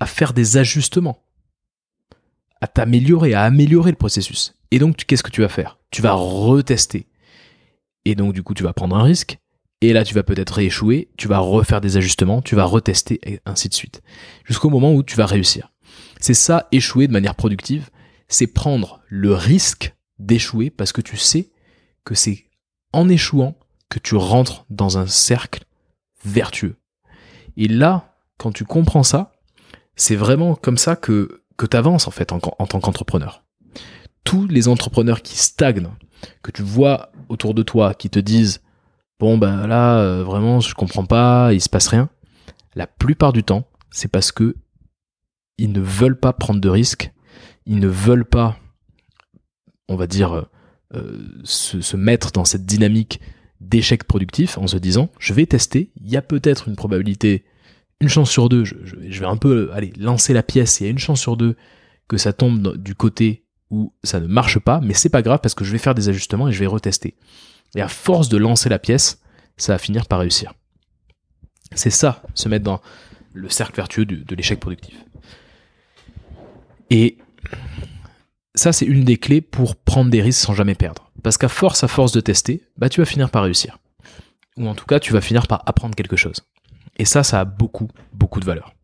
à 0.00 0.06
faire 0.06 0.34
des 0.34 0.58
ajustements, 0.58 1.24
à 2.60 2.66
t'améliorer, 2.66 3.32
à 3.32 3.44
améliorer 3.44 3.90
le 3.90 3.96
processus. 3.96 4.54
Et 4.70 4.78
donc 4.78 4.96
qu'est-ce 4.96 5.22
que 5.22 5.30
tu 5.30 5.40
vas 5.40 5.48
faire? 5.48 5.78
Tu 5.90 6.02
vas 6.02 6.12
retester. 6.12 7.06
Et 8.04 8.14
donc 8.14 8.34
du 8.34 8.42
coup, 8.42 8.52
tu 8.52 8.62
vas 8.62 8.74
prendre 8.74 8.96
un 8.96 9.02
risque 9.02 9.38
et 9.80 9.94
là 9.94 10.04
tu 10.04 10.14
vas 10.14 10.22
peut-être 10.22 10.50
rééchouer, 10.50 11.08
tu 11.16 11.26
vas 11.26 11.38
refaire 11.38 11.80
des 11.80 11.96
ajustements, 11.96 12.42
tu 12.42 12.54
vas 12.54 12.64
retester 12.64 13.18
et 13.24 13.40
ainsi 13.46 13.70
de 13.70 13.74
suite 13.74 14.02
jusqu'au 14.44 14.68
moment 14.68 14.94
où 14.94 15.02
tu 15.02 15.16
vas 15.16 15.26
réussir. 15.26 15.72
C'est 16.20 16.34
ça 16.34 16.68
échouer 16.70 17.06
de 17.06 17.12
manière 17.12 17.36
productive, 17.36 17.88
c'est 18.28 18.46
prendre 18.46 19.00
le 19.08 19.32
risque 19.32 19.94
d'échouer 20.18 20.68
parce 20.68 20.92
que 20.92 21.00
tu 21.00 21.16
sais 21.16 21.48
que 22.04 22.14
c'est 22.14 22.44
en 22.92 23.08
échouant 23.08 23.58
que 23.88 23.98
tu 23.98 24.16
rentres 24.16 24.66
dans 24.68 24.98
un 24.98 25.06
cercle 25.06 25.64
vertueux. 26.24 26.76
Et 27.56 27.68
là, 27.68 28.09
quand 28.40 28.52
tu 28.52 28.64
comprends 28.64 29.02
ça, 29.02 29.32
c'est 29.96 30.16
vraiment 30.16 30.54
comme 30.54 30.78
ça 30.78 30.96
que, 30.96 31.42
que 31.58 31.66
tu 31.66 31.76
avances 31.76 32.08
en 32.08 32.66
tant 32.66 32.80
qu'entrepreneur. 32.80 33.44
Tous 34.24 34.48
les 34.48 34.66
entrepreneurs 34.66 35.20
qui 35.20 35.36
stagnent, 35.36 35.90
que 36.42 36.50
tu 36.50 36.62
vois 36.62 37.12
autour 37.28 37.52
de 37.52 37.62
toi, 37.62 37.92
qui 37.92 38.08
te 38.08 38.18
disent 38.18 38.62
bon 39.18 39.36
ben 39.36 39.66
là 39.66 39.98
euh, 39.98 40.24
vraiment 40.24 40.60
je 40.60 40.74
comprends 40.74 41.04
pas, 41.04 41.52
il 41.52 41.60
se 41.60 41.68
passe 41.68 41.88
rien, 41.88 42.08
la 42.74 42.86
plupart 42.86 43.34
du 43.34 43.44
temps, 43.44 43.68
c'est 43.90 44.08
parce 44.08 44.32
que 44.32 44.56
ils 45.58 45.72
ne 45.72 45.80
veulent 45.80 46.18
pas 46.18 46.32
prendre 46.32 46.62
de 46.62 46.68
risques, 46.70 47.12
ils 47.66 47.78
ne 47.78 47.88
veulent 47.88 48.24
pas, 48.24 48.56
on 49.86 49.96
va 49.96 50.06
dire, 50.06 50.32
euh, 50.32 50.48
euh, 50.94 51.28
se, 51.44 51.96
mettre 51.98 52.32
dans 52.32 52.46
cette 52.46 52.64
dynamique 52.64 53.20
d'échec 53.60 54.04
productif 54.04 54.56
en 54.56 54.66
se 54.66 54.78
disant 54.78 55.10
je 55.18 55.34
vais 55.34 55.44
tester, 55.44 55.92
il 56.00 56.08
y 56.08 56.16
a 56.16 56.22
peut-être 56.22 56.68
une 56.68 56.76
probabilité 56.76 57.44
une 58.00 58.08
chance 58.08 58.30
sur 58.30 58.48
deux, 58.48 58.64
je, 58.64 59.20
vais 59.20 59.26
un 59.26 59.36
peu 59.36 59.70
aller 59.72 59.92
lancer 59.98 60.32
la 60.32 60.42
pièce, 60.42 60.80
il 60.80 60.84
y 60.84 60.86
a 60.86 60.90
une 60.90 60.98
chance 60.98 61.20
sur 61.20 61.36
deux 61.36 61.56
que 62.08 62.16
ça 62.16 62.32
tombe 62.32 62.76
du 62.76 62.94
côté 62.94 63.44
où 63.70 63.92
ça 64.02 64.20
ne 64.20 64.26
marche 64.26 64.58
pas, 64.58 64.80
mais 64.80 64.94
c'est 64.94 65.10
pas 65.10 65.22
grave 65.22 65.40
parce 65.42 65.54
que 65.54 65.64
je 65.64 65.72
vais 65.72 65.78
faire 65.78 65.94
des 65.94 66.08
ajustements 66.08 66.48
et 66.48 66.52
je 66.52 66.58
vais 66.58 66.66
retester. 66.66 67.14
Et 67.76 67.80
à 67.80 67.88
force 67.88 68.28
de 68.28 68.36
lancer 68.36 68.68
la 68.68 68.78
pièce, 68.78 69.20
ça 69.56 69.74
va 69.74 69.78
finir 69.78 70.06
par 70.06 70.20
réussir. 70.20 70.54
C'est 71.74 71.90
ça, 71.90 72.22
se 72.34 72.48
mettre 72.48 72.64
dans 72.64 72.80
le 73.32 73.48
cercle 73.48 73.76
vertueux 73.76 74.06
de, 74.06 74.34
l'échec 74.34 74.58
productif. 74.58 74.96
Et 76.88 77.18
ça, 78.56 78.72
c'est 78.72 78.86
une 78.86 79.04
des 79.04 79.18
clés 79.18 79.40
pour 79.40 79.76
prendre 79.76 80.10
des 80.10 80.20
risques 80.20 80.40
sans 80.40 80.54
jamais 80.54 80.74
perdre. 80.74 81.12
Parce 81.22 81.38
qu'à 81.38 81.48
force, 81.48 81.84
à 81.84 81.88
force 81.88 82.10
de 82.10 82.20
tester, 82.20 82.64
bah, 82.76 82.88
tu 82.88 83.00
vas 83.00 83.04
finir 83.04 83.30
par 83.30 83.44
réussir. 83.44 83.78
Ou 84.56 84.66
en 84.66 84.74
tout 84.74 84.86
cas, 84.86 84.98
tu 84.98 85.12
vas 85.12 85.20
finir 85.20 85.46
par 85.46 85.62
apprendre 85.66 85.94
quelque 85.94 86.16
chose. 86.16 86.42
Et 87.00 87.06
ça, 87.06 87.22
ça 87.22 87.40
a 87.40 87.46
beaucoup, 87.46 87.88
beaucoup 88.12 88.40
de 88.40 88.44
valeur. 88.44 88.74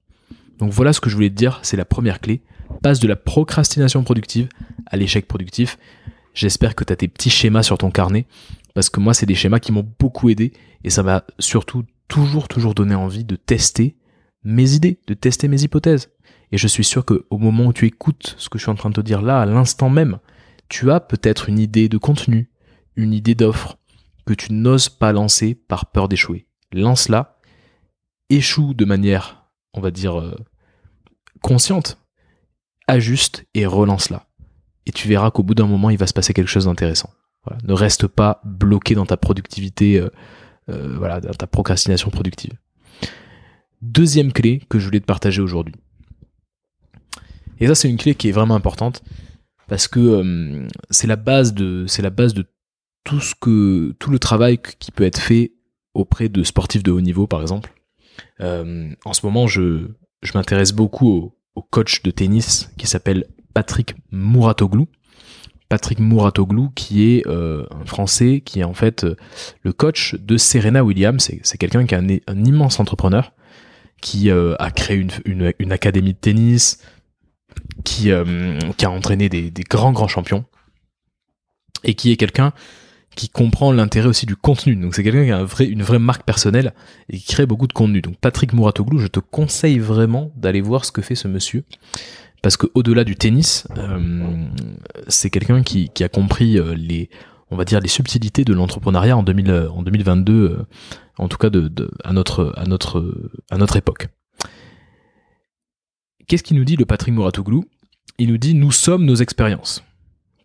Donc 0.59 0.73
voilà 0.73 0.95
ce 0.95 1.03
que 1.03 1.11
je 1.11 1.15
voulais 1.15 1.29
te 1.29 1.35
dire, 1.35 1.61
c'est 1.63 1.77
la 1.77 1.85
première 1.85 2.19
clé. 2.19 2.41
Passe 2.81 2.99
de 2.99 3.07
la 3.07 3.15
procrastination 3.15 4.03
productive 4.05 4.49
à 4.87 4.97
l'échec 4.97 5.29
productif. 5.29 5.77
J'espère 6.33 6.75
que 6.75 6.83
tu 6.83 6.95
as 6.95 6.97
tes 6.97 7.09
petits 7.09 7.29
schémas 7.29 7.63
sur 7.63 7.77
ton 7.77 7.91
carnet, 7.91 8.27
parce 8.73 8.89
que 8.89 9.01
moi, 9.01 9.13
c'est 9.13 9.27
des 9.27 9.35
schémas 9.35 9.59
qui 9.59 9.71
m'ont 9.71 9.87
beaucoup 9.99 10.31
aidé, 10.31 10.55
et 10.83 10.89
ça 10.89 11.03
m'a 11.03 11.25
surtout 11.39 11.85
toujours, 12.09 12.49
toujours 12.49 12.75
donné 12.75 12.95
envie 12.95 13.25
de 13.25 13.37
tester 13.37 13.99
mes 14.45 14.73
idées, 14.73 14.99
de 15.07 15.13
tester 15.13 15.47
mes 15.47 15.63
hypothèses. 15.63 16.09
Et 16.53 16.57
je 16.57 16.69
suis 16.69 16.85
sûr 16.85 17.05
qu'au 17.05 17.37
moment 17.37 17.67
où 17.67 17.75
tu 17.75 17.85
écoutes 17.85 18.35
ce 18.39 18.49
que 18.49 18.57
je 18.57 18.65
suis 18.65 18.73
en 18.73 18.77
train 18.77 18.89
de 18.89 18.95
te 18.95 19.03
dire 19.03 19.21
là, 19.21 19.43
à 19.43 19.45
l'instant 19.45 19.91
même, 19.91 20.21
tu 20.71 20.91
as 20.91 21.01
peut-être 21.01 21.51
une 21.51 21.59
idée 21.59 21.91
de 21.91 21.99
contenu, 21.99 22.49
une 22.97 23.13
idée 23.13 23.35
d'offre 23.35 23.77
que 24.25 24.33
tu 24.33 24.55
n'oses 24.55 24.89
pas 24.89 25.13
lancer 25.13 25.55
par 25.55 25.85
peur 25.91 26.09
d'échouer. 26.09 26.47
Lance-la, 26.73 27.36
échoue 28.31 28.75
de 28.75 28.85
manière, 28.85 29.47
on 29.75 29.81
va 29.81 29.91
dire, 29.91 30.19
euh, 30.19 30.37
consciente, 31.43 31.99
ajuste 32.87 33.47
et 33.55 33.67
relance-la. 33.67 34.27
Et 34.87 34.93
tu 34.93 35.09
verras 35.09 35.31
qu'au 35.31 35.43
bout 35.43 35.55
d'un 35.55 35.67
moment, 35.67 35.91
il 35.91 35.99
va 35.99 36.07
se 36.07 36.13
passer 36.13 36.33
quelque 36.33 36.49
chose 36.49 36.67
d'intéressant. 36.67 37.11
Ne 37.65 37.73
reste 37.73 38.09
pas 38.09 38.41
bloqué 38.45 38.97
dans 38.97 39.07
ta 39.07 39.17
productivité, 39.17 40.01
euh, 40.01 40.11
euh, 40.69 40.97
voilà, 40.99 41.21
dans 41.21 41.33
ta 41.33 41.47
procrastination 41.47 42.11
productive. 42.11 42.53
Deuxième 43.83 44.33
clé 44.33 44.63
que 44.69 44.79
je 44.79 44.85
voulais 44.87 45.01
te 45.01 45.07
partager 45.07 45.41
aujourd'hui. 45.41 45.75
Et 47.61 47.69
ça, 47.69 47.75
c'est 47.75 47.89
une 47.89 47.99
clé 47.99 48.15
qui 48.17 48.29
est 48.29 48.33
vraiment 48.33 48.57
importante 48.57 49.03
parce 49.69 49.87
que 49.87 50.67
c'est 50.91 51.07
la 51.07 51.17
base 51.17 51.55
de, 51.55 51.85
c'est 51.87 52.03
la 52.03 52.11
base 52.11 52.35
de 52.35 52.47
tout 53.05 53.21
ce 53.21 53.35
que, 53.35 53.95
tout 53.99 54.11
le 54.11 54.19
travail 54.19 54.59
qui 54.59 54.91
peut 54.91 55.05
être 55.05 55.21
fait 55.21 55.53
auprès 55.95 56.29
de 56.29 56.43
sportifs 56.43 56.83
de 56.83 56.91
haut 56.91 57.01
niveau, 57.01 57.27
par 57.27 57.41
exemple. 57.41 57.73
En 58.41 59.13
ce 59.13 59.25
moment, 59.25 59.47
je, 59.47 59.89
je 60.23 60.33
m'intéresse 60.35 60.73
beaucoup 60.73 61.33
au, 61.55 61.63
coach 61.63 62.03
de 62.03 62.11
tennis 62.11 62.71
qui 62.77 62.87
s'appelle 62.87 63.27
Patrick 63.55 63.95
Mouratoglou. 64.11 64.89
Patrick 65.69 65.99
Mouratoglou, 65.99 66.71
qui 66.75 67.17
est 67.17 67.27
euh, 67.27 67.67
un 67.71 67.85
Français, 67.87 68.43
qui 68.45 68.61
est 68.61 68.65
en 68.65 68.75
fait 68.75 69.05
euh, 69.05 69.17
le 69.63 69.73
coach 69.73 70.15
de 70.15 70.37
Serena 70.37 70.85
Williams. 70.85 71.31
C'est 71.43 71.59
quelqu'un 71.59 71.87
qui 71.87 71.95
est 71.95 72.23
un, 72.29 72.45
immense 72.45 72.79
entrepreneur, 72.79 73.33
qui 74.01 74.31
euh, 74.31 74.55
a 74.59 74.71
créé 74.71 74.97
une, 75.25 75.53
une, 75.59 75.73
académie 75.73 76.13
de 76.13 76.19
tennis, 76.19 76.83
qui, 77.85 78.11
qui 78.77 78.85
a 78.85 78.91
entraîné 78.91 79.29
des, 79.29 79.51
des, 79.51 79.63
grands 79.63 79.93
grands 79.93 80.09
champions, 80.09 80.45
et 81.85 81.95
qui 81.95 82.13
est 82.13 82.17
quelqu'un 82.17 82.53
qui 83.17 83.29
comprend 83.31 83.73
l'intérêt 83.73 84.07
aussi 84.07 84.27
du 84.27 84.37
contenu. 84.37 84.77
Donc 84.77 84.95
c'est 84.95 85.03
quelqu'un 85.03 85.25
qui 85.25 85.33
a 85.33 85.65
une 85.65 85.83
vraie 85.83 85.99
marque 85.99 86.23
personnelle 86.23 86.73
et 87.09 87.19
qui 87.19 87.27
crée 87.27 87.47
beaucoup 87.47 87.67
de 87.67 87.73
contenu. 87.73 88.03
Donc 88.03 88.17
Patrick 88.19 88.53
Mouratoglou, 88.53 88.99
je 88.99 89.09
te 89.09 89.19
conseille 89.19 89.79
vraiment 89.79 90.31
d'aller 90.37 90.61
voir 90.61 90.85
ce 90.85 90.93
que 90.93 91.03
fait 91.03 91.17
ce 91.17 91.27
monsieur. 91.27 91.65
Parce 92.43 92.57
que 92.57 92.67
au-delà 92.75 93.03
du 93.03 93.17
tennis, 93.17 93.67
euh, 93.77 94.47
c'est 95.09 95.31
quelqu'un 95.31 95.63
qui, 95.63 95.91
a 96.01 96.09
compris 96.09 96.59
euh, 96.59 96.75
les, 96.77 97.09
subtilités 97.87 98.45
de 98.45 98.53
l'entrepreneuriat 98.53 99.17
en, 99.17 99.23
2000, 99.23 99.51
euh, 99.51 99.71
en 99.71 99.83
2022, 99.83 100.67
en 101.19 101.29
tout 101.29 101.39
cas 101.39 101.49
à 102.05 102.13
notre 102.13 102.55
à 103.51 103.57
notre 103.57 103.77
époque. 103.77 104.09
Qu'est-ce 106.29 106.43
qu'il 106.43 106.57
nous 106.57 106.65
dit 106.65 106.77
le 106.77 106.85
Patrick 106.85 107.15
Mouratoglou? 107.15 107.65
Il 108.19 108.29
nous 108.29 108.39
dit 108.39 108.55
nous 108.55 108.73
sommes 108.73 109.05
nos 109.05 109.17
expériences. 109.17 109.83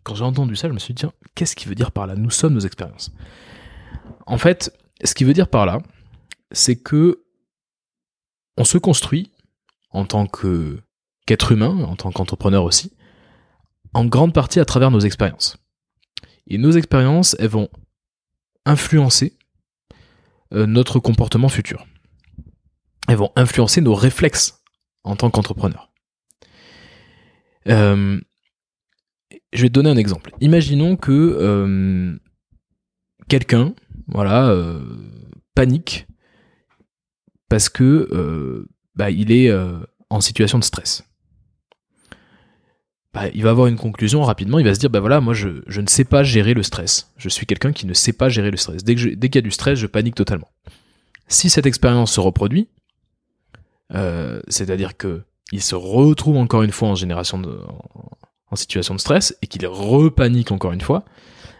Quand 0.04 0.14
j'ai 0.14 0.24
entendu 0.24 0.56
ça, 0.56 0.68
je 0.68 0.72
me 0.72 0.78
suis 0.78 0.94
dit, 0.94 1.00
tiens, 1.00 1.12
qu'est-ce 1.34 1.54
qu'il 1.54 1.68
veut 1.68 1.74
dire 1.74 1.92
par 1.92 2.06
là? 2.06 2.14
Nous 2.16 2.30
sommes 2.30 2.54
nos 2.54 2.60
expériences. 2.60 3.12
En 4.26 4.38
fait, 4.38 4.76
ce 5.04 5.14
qu'il 5.14 5.26
veut 5.26 5.32
dire 5.32 5.48
par 5.48 5.66
là, 5.66 5.80
c'est 6.50 6.76
que 6.76 7.24
on 8.56 8.64
se 8.64 8.78
construit 8.78 9.32
en 9.90 10.04
tant 10.04 10.26
qu'être 10.26 11.52
humain, 11.52 11.84
en 11.84 11.96
tant 11.96 12.10
qu'entrepreneur 12.10 12.64
aussi, 12.64 12.92
en 13.94 14.04
grande 14.04 14.34
partie 14.34 14.60
à 14.60 14.64
travers 14.64 14.90
nos 14.90 15.00
expériences. 15.00 15.58
Et 16.46 16.58
nos 16.58 16.72
expériences, 16.72 17.36
elles 17.38 17.48
vont 17.48 17.68
influencer 18.64 19.36
euh, 20.52 20.66
notre 20.66 20.98
comportement 20.98 21.48
futur. 21.48 21.86
Elles 23.08 23.16
vont 23.16 23.32
influencer 23.36 23.80
nos 23.80 23.94
réflexes 23.94 24.62
en 25.04 25.16
tant 25.16 25.30
qu'entrepreneur. 25.30 25.90
Euh, 27.68 28.20
je 29.52 29.62
vais 29.62 29.68
te 29.68 29.74
donner 29.74 29.90
un 29.90 29.96
exemple. 29.96 30.32
Imaginons 30.40 30.96
que 30.96 31.12
euh, 31.12 32.16
quelqu'un, 33.28 33.74
voilà, 34.06 34.48
euh, 34.48 34.80
panique 35.54 36.06
parce 37.48 37.68
que 37.68 38.08
euh, 38.12 38.66
bah, 38.94 39.10
il 39.10 39.30
est 39.30 39.52
en 40.08 40.20
situation 40.20 40.58
de 40.58 40.64
stress. 40.64 41.04
Bah, 43.12 43.28
il 43.34 43.42
va 43.42 43.50
avoir 43.50 43.66
une 43.66 43.76
conclusion 43.76 44.22
rapidement. 44.22 44.58
Il 44.58 44.64
va 44.64 44.74
se 44.74 44.80
dire, 44.80 44.88
bah 44.88 45.00
voilà, 45.00 45.20
moi 45.20 45.34
je, 45.34 45.48
ne 45.48 45.86
sais 45.86 46.04
pas 46.04 46.22
gérer 46.22 46.54
le 46.54 46.62
stress. 46.62 47.12
Je 47.18 47.28
suis 47.28 47.44
quelqu'un 47.44 47.72
qui 47.72 47.86
ne 47.86 47.92
sait 47.92 48.14
pas 48.14 48.30
gérer 48.30 48.50
le 48.50 48.56
stress. 48.56 48.84
Dès, 48.84 48.94
dès 48.94 49.28
qu'il 49.28 49.34
y 49.34 49.38
a 49.38 49.42
du 49.42 49.50
stress, 49.50 49.78
je 49.78 49.86
panique 49.86 50.14
totalement. 50.14 50.48
Si 51.28 51.50
cette 51.50 51.66
expérience 51.66 52.12
se 52.12 52.20
reproduit, 52.20 52.68
c'est-à-dire 54.48 54.96
que 54.96 55.22
il 55.52 55.60
se 55.60 55.74
retrouve 55.74 56.38
encore 56.38 56.62
une 56.62 56.72
fois 56.72 56.88
en 56.88 56.94
génération 56.94 57.38
de, 57.38 57.60
en 58.52 58.56
situation 58.56 58.94
de 58.94 59.00
stress 59.00 59.36
et 59.42 59.46
qu'il 59.46 59.66
repanique 59.66 60.52
encore 60.52 60.72
une 60.72 60.80
fois, 60.80 61.04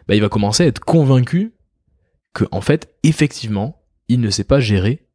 bah, 0.07 0.15
il 0.15 0.21
va 0.21 0.29
commencer 0.29 0.63
à 0.63 0.67
être 0.67 0.81
convaincu 0.81 1.55
que, 2.35 2.45
en 2.53 2.61
fait, 2.61 2.95
effectivement, 3.03 3.83
il 4.09 4.21
ne 4.21 4.31
sait 4.31 4.45
pas 4.45 4.61
gérer 4.61 5.09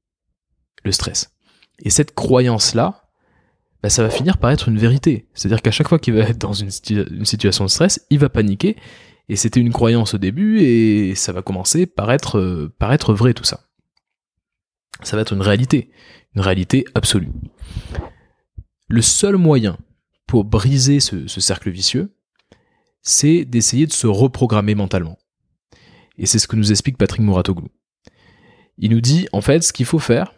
le 0.84 0.92
stress. 0.92 1.36
Et 1.80 1.92
cette 1.92 2.16
croyance-là, 2.16 3.10
bah, 3.84 3.90
ça 3.90 4.02
va 4.02 4.10
finir 4.10 4.40
par 4.40 4.50
être 4.50 4.70
une 4.70 4.80
vérité. 4.80 5.28
C'est-à-dire 5.36 5.62
qu'à 5.62 5.72
chaque 5.72 5.88
fois 5.88 6.00
qu'il 6.00 6.16
va 6.16 6.22
être 6.22 6.40
dans 6.40 6.54
une, 6.54 6.72
situation 6.72 7.66
de 7.66 7.70
stress, 7.70 8.06
il 8.10 8.18
va 8.18 8.30
paniquer. 8.30 8.76
Et 9.30 9.36
c'était 9.36 9.60
une 9.60 9.74
croyance 9.74 10.16
au 10.16 10.18
début 10.18 10.62
et 10.62 11.13
ça 11.13 11.34
va 11.34 11.42
commencer 11.42 11.86
par 11.86 12.10
euh, 12.36 12.74
par 12.80 12.94
être 12.94 13.13
vrai 13.13 13.34
tout 13.34 13.44
ça. 13.44 13.68
Ça 15.04 15.18
va 15.18 15.22
être 15.22 15.34
une 15.34 15.42
réalité. 15.42 15.92
Une 16.34 16.42
réalité 16.42 16.86
absolue. 16.96 17.30
Le 18.88 19.02
seul 19.02 19.36
moyen 19.36 19.78
pour 20.28 20.44
briser 20.44 21.00
ce, 21.00 21.28
cercle 21.28 21.72
vicieux, 21.72 22.13
c'est 23.02 23.46
d'essayer 23.46 23.88
de 23.88 23.94
se 23.94 24.08
reprogrammer 24.08 24.76
mentalement. 24.76 25.18
Et 26.18 26.26
c'est 26.26 26.40
ce 26.40 26.48
que 26.48 26.58
nous 26.58 26.72
explique 26.72 26.98
Patrick 26.98 27.22
Mouratoglou. 27.22 27.70
Il 28.78 28.92
nous 28.92 29.02
dit, 29.02 29.28
en 29.32 29.42
fait, 29.42 29.63
ce 29.63 29.74
qu'il 29.74 29.86
faut 29.86 30.00
faire, 30.00 30.34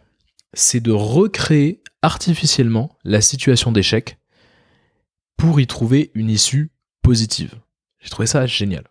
c'est 0.54 0.80
de 0.80 0.92
recréer 0.92 1.82
artificiellement 2.02 2.96
la 3.04 3.20
situation 3.20 3.72
d'échec 3.72 4.18
pour 5.36 5.60
y 5.60 5.66
trouver 5.66 6.10
une 6.14 6.30
issue 6.30 6.70
positive. 7.02 7.54
J'ai 7.98 8.10
trouvé 8.10 8.26
ça 8.26 8.46
génial. 8.46 8.84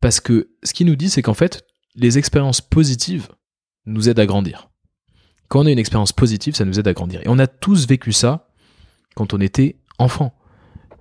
Parce 0.00 0.20
que 0.20 0.50
ce 0.62 0.74
qu'il 0.74 0.86
nous 0.86 0.96
dit, 0.96 1.08
c'est 1.08 1.22
qu'en 1.22 1.34
fait, 1.34 1.64
les 1.94 2.18
expériences 2.18 2.60
positives 2.60 3.28
nous 3.86 4.08
aident 4.08 4.18
à 4.18 4.26
grandir. 4.26 4.70
Quand 5.48 5.60
on 5.60 5.66
a 5.66 5.70
une 5.70 5.78
expérience 5.78 6.12
positive, 6.12 6.54
ça 6.54 6.64
nous 6.64 6.78
aide 6.78 6.88
à 6.88 6.92
grandir. 6.92 7.20
Et 7.22 7.28
on 7.28 7.38
a 7.38 7.46
tous 7.46 7.86
vécu 7.86 8.12
ça 8.12 8.48
quand 9.14 9.34
on 9.34 9.40
était 9.40 9.76
enfant. 9.98 10.34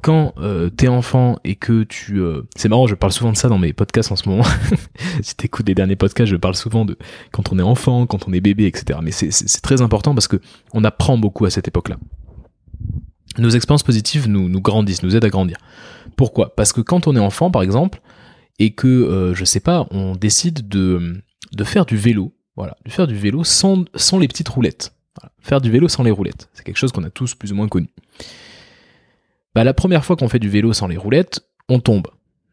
Quand 0.01 0.33
euh, 0.37 0.69
t'es 0.69 0.89
enfant 0.89 1.39
et 1.45 1.55
que 1.55 1.83
tu... 1.83 2.19
Euh, 2.19 2.41
c'est 2.57 2.67
marrant, 2.67 2.87
je 2.87 2.95
parle 2.95 3.13
souvent 3.13 3.31
de 3.31 3.37
ça 3.37 3.47
dans 3.47 3.57
mes 3.57 3.71
podcasts 3.71 4.11
en 4.11 4.17
ce 4.17 4.27
moment. 4.27 4.43
si 5.21 5.35
t'écoutes 5.35 5.67
les 5.67 5.75
derniers 5.75 5.95
podcasts, 5.95 6.29
je 6.29 6.35
parle 6.35 6.55
souvent 6.55 6.83
de 6.83 6.97
quand 7.31 7.53
on 7.53 7.59
est 7.59 7.63
enfant, 7.63 8.05
quand 8.05 8.27
on 8.27 8.33
est 8.33 8.41
bébé, 8.41 8.65
etc. 8.65 8.99
Mais 9.01 9.11
c'est 9.11 9.61
très 9.61 9.81
important 9.81 10.13
parce 10.13 10.27
que 10.27 10.41
on 10.73 10.83
apprend 10.83 11.17
beaucoup 11.17 11.45
à 11.45 11.49
cette 11.49 11.69
époque-là. 11.69 11.97
Nos 13.37 13.49
expériences 13.49 13.83
positives 13.83 14.27
nous, 14.27 14.61
grandissent, 14.61 15.03
nous 15.03 15.15
aident 15.15 15.25
à 15.25 15.29
grandir. 15.29 15.57
Pourquoi? 16.17 16.53
Parce 16.53 16.73
que 16.73 16.81
quand 16.81 17.07
on 17.07 17.15
est 17.15 17.19
enfant, 17.19 17.49
par 17.49 17.63
exemple, 17.63 18.01
et 18.59 18.71
que, 18.71 18.87
euh, 18.87 19.33
je 19.33 19.45
sais 19.45 19.61
pas, 19.61 19.87
on 19.91 20.15
décide 20.15 20.67
de, 20.67 21.23
faire 21.63 21.85
du 21.85 21.95
vélo, 21.95 22.35
voilà, 22.57 22.75
de 22.85 22.91
faire 22.91 23.07
du 23.07 23.15
vélo 23.15 23.45
sans 23.45 23.85
les 24.19 24.27
petites 24.27 24.49
roulettes. 24.49 24.93
Faire 25.39 25.61
du 25.61 25.69
vélo 25.69 25.87
sans 25.87 26.03
les 26.03 26.11
roulettes, 26.11 26.49
c'est 26.53 26.63
quelque 26.63 26.77
chose 26.77 26.91
qu'on 26.91 27.03
a 27.03 27.09
tous 27.09 27.35
plus 27.35 27.51
ou 27.51 27.55
moins 27.55 27.67
connu. 27.67 27.89
Bah, 29.55 29.63
la 29.63 29.73
première 29.73 30.03
fois 30.03 30.15
qu'on 30.15 30.29
fait 30.29 30.39
du 30.39 30.49
vélo 30.49 30.73
sans 30.73 30.87
les 30.87 30.97
roulettes, 30.97 31.41
on 31.69 31.79
tombe. 31.79 32.07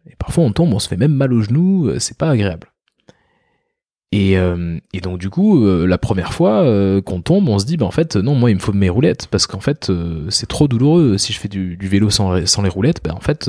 Et 0.07 0.17
parfois 0.17 0.45
on 0.45 0.53
tombe, 0.53 0.73
on 0.73 0.79
se 0.79 0.89
fait 0.89 0.97
même 0.97 1.15
mal 1.15 1.33
aux 1.33 1.43
genoux, 1.43 1.89
euh, 1.89 1.99
c'est 1.99 2.17
pas 2.17 2.31
agréable. 2.31 2.69
Et, 4.13 4.37
euh, 4.37 4.79
et 4.93 5.01
donc 5.01 5.19
du 5.19 5.31
coup, 5.31 5.65
euh, 5.65 5.87
la 5.87 5.97
première 5.97 6.33
fois 6.33 6.65
qu'on 7.03 7.23
tombe, 7.23 7.49
on 7.49 7.61
se 7.61 7.65
dit, 7.65 7.77
bah 7.77 7.87
en 7.87 7.93
fait, 7.93 8.17
non, 8.17 8.35
moi 8.35 8.51
il 8.51 8.57
me 8.57 8.61
faut 8.61 8.73
mes 8.73 8.89
roulettes 8.89 9.29
parce 9.29 9.47
qu'en 9.47 9.61
fait, 9.61 9.91
c'est 10.31 10.49
trop 10.49 10.67
douloureux. 10.67 11.17
Si 11.17 11.33
je 11.33 11.39
fais 11.39 11.49
du, 11.49 11.77
vélo 11.81 12.11
sans, 12.11 12.45
sans, 12.45 12.63
les 12.63 12.69
roulettes, 12.69 13.01
bah 13.05 13.15
en 13.15 13.21
fait, 13.21 13.49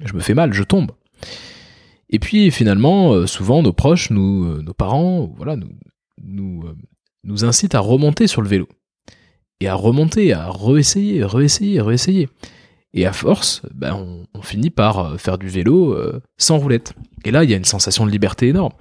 je 0.00 0.12
me 0.12 0.20
fais 0.20 0.34
mal, 0.34 0.52
je 0.52 0.62
tombe. 0.62 0.90
Et 2.10 2.18
puis 2.18 2.50
finalement, 2.50 3.26
souvent 3.26 3.62
nos 3.62 3.72
proches, 3.72 4.10
nous, 4.10 4.60
nos 4.60 4.74
parents, 4.74 5.32
voilà, 5.38 5.56
nous, 5.56 5.70
nous, 6.22 6.64
nous 7.24 7.44
incitent 7.44 7.74
à 7.74 7.80
remonter 7.80 8.26
sur 8.26 8.42
le 8.42 8.48
vélo 8.48 8.68
et 9.60 9.68
à 9.68 9.74
remonter, 9.74 10.32
à 10.32 10.50
réessayer, 10.50 11.24
réessayer, 11.24 11.80
réessayer. 11.80 12.28
Et 12.92 13.06
à 13.06 13.12
force, 13.12 13.62
bah, 13.74 13.96
on, 13.96 14.24
finit 14.42 14.70
par 14.70 15.18
faire 15.18 15.38
du 15.38 15.48
vélo 15.48 15.98
sans 16.36 16.58
roulettes. 16.58 16.92
Et 17.24 17.30
là, 17.30 17.42
il 17.42 17.50
y 17.50 17.54
a 17.54 17.56
une 17.56 17.64
sensation 17.64 18.04
de 18.06 18.10
liberté 18.10 18.48
énorme 18.48 18.74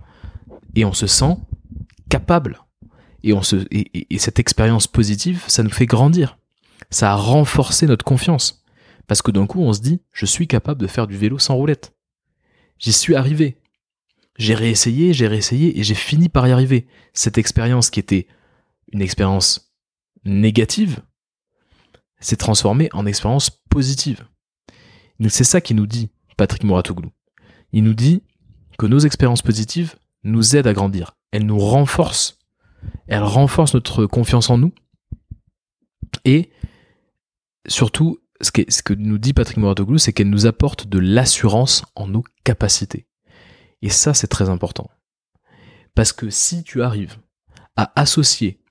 et 0.75 0.85
on 0.85 0.93
se 0.93 1.07
sent 1.07 1.37
capable. 2.09 2.59
Et, 3.23 3.33
on 3.33 3.41
et, 3.71 4.17
cette 4.17 4.39
expérience 4.39 4.87
positive, 4.87 5.43
ça 5.47 5.63
nous 5.63 5.69
fait 5.69 5.85
grandir. 5.85 6.37
Ça 6.89 7.11
a 7.11 7.15
renforcé 7.15 7.87
notre 7.87 8.05
confiance. 8.05 8.63
Parce 9.07 9.21
que 9.21 9.31
d'un 9.31 9.47
coup, 9.47 9.61
on 9.61 9.73
se 9.73 9.81
dit, 9.81 10.01
je 10.11 10.25
suis 10.25 10.47
capable 10.47 10.81
de 10.81 10.87
faire 10.87 11.07
du 11.07 11.17
vélo 11.17 11.39
sans 11.39 11.55
roulette. 11.55 11.93
J'y 12.79 12.93
suis 12.93 13.15
arrivé. 13.15 13.57
J'ai 14.37 14.55
réessayé, 14.55 15.13
j'ai 15.13 15.27
réessayé 15.27 15.79
et 15.79 15.83
j'ai 15.83 15.95
fini 15.95 16.29
par 16.29 16.47
y 16.47 16.51
arriver. 16.51 16.87
Cette 17.13 17.37
expérience 17.37 17.89
qui 17.89 17.99
était 17.99 18.27
une 18.91 19.01
expérience 19.01 19.73
négative 20.25 21.01
s'est 22.19 22.37
transformée 22.37 22.89
en 22.93 23.05
expérience 23.05 23.49
positive. 23.49 24.25
C'est 25.29 25.43
ça 25.43 25.61
qui 25.61 25.73
nous 25.73 25.87
dit 25.87 26.09
Patrick 26.37 26.63
Mouratoglou. 26.63 27.11
Il 27.71 27.83
nous 27.83 27.93
dit 27.93 28.23
que 28.77 28.85
nos 28.85 28.99
expériences 28.99 29.41
positives 29.41 29.95
nous 30.23 30.55
aide 30.55 30.67
à 30.67 30.73
grandir. 30.73 31.15
Elle 31.31 31.45
nous 31.45 31.59
renforce. 31.59 32.39
Elle 33.07 33.23
renforce 33.23 33.73
notre 33.73 34.05
confiance 34.05 34.49
en 34.49 34.57
nous. 34.57 34.73
Et 36.25 36.51
surtout, 37.67 38.19
ce 38.41 38.51
que, 38.51 38.61
ce 38.69 38.83
que 38.83 38.93
nous 38.93 39.17
dit 39.17 39.33
Patrick 39.33 39.57
Mouratoglou, 39.57 39.97
c'est 39.97 40.13
qu'elle 40.13 40.29
nous 40.29 40.45
apporte 40.45 40.87
de 40.87 40.99
l'assurance 40.99 41.85
en 41.95 42.07
nos 42.07 42.23
capacités. 42.43 43.07
Et 43.83 43.89
ça, 43.89 44.13
c'est 44.13 44.27
très 44.27 44.49
important. 44.49 44.89
Parce 45.93 46.13
que 46.13 46.29
si 46.29 46.63
tu 46.63 46.81
arrives 46.81 47.19
à 47.75 47.91
associer 47.99 48.63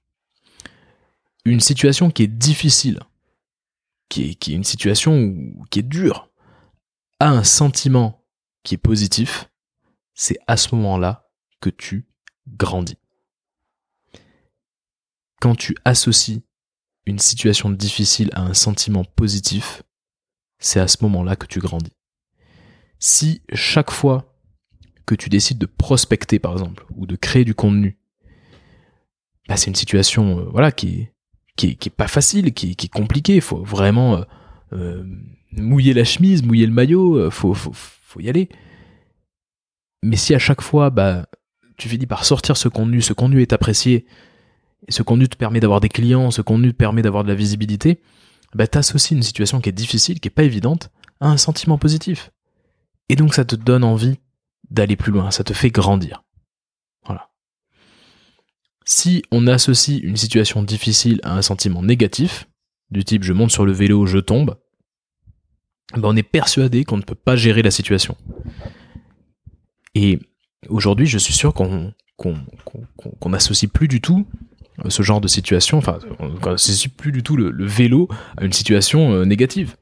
une 1.45 1.61
situation 1.61 2.11
qui 2.11 2.23
est 2.23 2.29
difficile, 2.29 2.99
qui 4.09 4.31
est, 4.31 4.47
une 4.49 4.65
situation 4.65 5.37
qui 5.71 5.81
est 5.81 5.85
dure, 5.85 6.31
à 7.21 7.29
un 7.29 7.45
sentiment 7.45 8.25
qui 8.63 8.75
est 8.75 8.79
positif, 8.79 9.51
c'est 10.15 10.39
à 10.47 10.57
ce 10.57 10.75
moment-là 10.75 11.31
que 11.61 11.69
tu 11.69 12.09
grandis. 12.49 12.99
Quand 15.43 15.55
tu 15.55 15.77
associes 15.85 16.43
une 17.05 17.19
situation 17.19 17.69
difficile 17.69 18.31
à 18.33 18.41
un 18.41 18.55
sentiment 18.55 19.05
positif, 19.05 19.83
c'est 20.59 20.81
à 20.81 20.89
ce 20.89 20.99
moment-là 21.03 21.37
que 21.37 21.47
tu 21.47 21.59
grandis. 21.59 21.93
Si 22.99 23.43
chaque 23.53 23.91
fois 23.91 24.32
que 25.07 25.15
tu 25.15 25.29
décides 25.29 25.59
de 25.59 25.67
prospecter, 25.67 26.39
par 26.39 26.53
exemple, 26.53 26.85
ou 26.97 27.07
de 27.07 27.17
créer 27.17 27.45
du 27.45 27.55
contenu, 27.55 27.99
bah, 29.49 29.57
c'est 29.57 29.69
une 29.69 29.77
situation 29.77 30.39
euh, 30.39 30.43
voilà, 30.51 30.73
qui 30.73 31.09
est, 31.63 31.91
pas 31.91 32.09
facile, 32.09 32.53
qui, 32.53 32.71
est 32.71 32.93
compliquée. 32.93 33.37
Il 33.37 33.41
faut 33.41 33.63
vraiment 33.63 34.17
euh, 34.17 34.23
euh, 34.73 35.05
mouiller 35.53 35.95
la 35.95 36.05
chemise, 36.05 36.43
mouiller 36.43 36.67
le 36.67 36.73
maillot, 36.73 37.31
faut, 37.31 37.55
faut, 37.55 37.73
faut 37.75 38.21
y 38.21 38.29
aller. 38.29 38.49
Mais 40.03 40.17
si 40.17 40.35
à 40.35 40.39
chaque 40.39 40.63
fois, 40.63 40.91
bah, 40.91 41.27
tu 41.77 41.89
finis 41.89 42.07
par 42.07 42.25
sortir 42.25 42.57
ce 42.57 42.69
contenu, 42.69 43.01
ce 43.03 43.13
contenu 43.13 43.43
est 43.43 43.53
apprécié, 43.53 44.07
et 44.89 44.93
ce 44.93 45.03
contenu 45.03 45.29
te 45.29 45.37
permet 45.37 45.61
d'avoir 45.61 45.81
des 45.81 45.89
clients, 45.89 46.31
ce 46.31 46.43
contenu 46.43 46.73
te 46.73 46.77
permet 46.77 47.03
d'avoir 47.03 47.23
de 47.23 47.29
la 47.29 47.35
visibilité, 47.35 48.01
bah 48.55 48.67
t'associes 48.67 49.17
une 49.17 49.23
situation 49.23 49.61
qui 49.61 49.69
est 49.69 49.73
difficile, 49.73 50.21
qui 50.21 50.29
est 50.29 50.31
pas 50.33 50.43
évidente, 50.43 50.91
à 51.21 51.29
un 51.29 51.37
sentiment 51.37 51.79
positif. 51.79 52.31
Et 53.09 53.17
donc 53.17 53.35
ça 53.35 53.45
te 53.45 53.57
donne 53.57 53.85
envie 53.85 54.19
d'aller 54.73 54.97
plus 54.97 55.13
loin, 55.13 55.31
ça 55.31 55.45
te 55.45 55.53
fait 55.53 55.71
grandir. 55.71 56.25
Voilà. 57.05 57.31
Si 58.85 59.23
on 59.31 59.47
associe 59.47 60.01
une 60.03 60.17
situation 60.17 60.63
difficile 60.63 61.21
à 61.23 61.37
un 61.37 61.43
sentiment 61.43 61.83
négatif, 61.83 62.49
du 62.91 63.05
type 63.05 63.25
je 63.25 63.33
monte 63.33 63.51
sur 63.51 63.65
le 63.65 63.73
vélo, 63.73 64.07
je 64.07 64.19
tombe, 64.19 64.57
bah 65.95 66.09
on 66.09 66.17
est 66.17 66.23
persuadé 66.23 66.85
qu'on 66.85 66.97
ne 66.97 67.03
peut 67.03 67.15
pas 67.15 67.37
gérer 67.37 67.63
la 67.63 67.71
situation. 67.71 68.17
Et 69.95 70.19
Aujourd'hui, 70.69 71.07
je 71.07 71.19
suis 71.19 71.33
sûr 71.33 71.55
qu'on 71.55 71.93
n'associe 73.27 73.71
plus 73.71 73.89
du 73.89 74.01
tout 74.01 74.27
ce 74.89 75.03
genre 75.03 75.21
de 75.21 75.29
situation, 75.29 75.79
enfin, 75.79 75.99
on 76.19 76.51
n'associe 76.51 76.93
plus 76.93 77.13
du 77.13 77.23
tout 77.23 77.37
le, 77.37 77.67
vélo 77.67 78.09
à 78.37 78.45
une 78.45 78.53
situation 78.53 79.13
euh, 79.13 79.25
négative. 79.25 79.77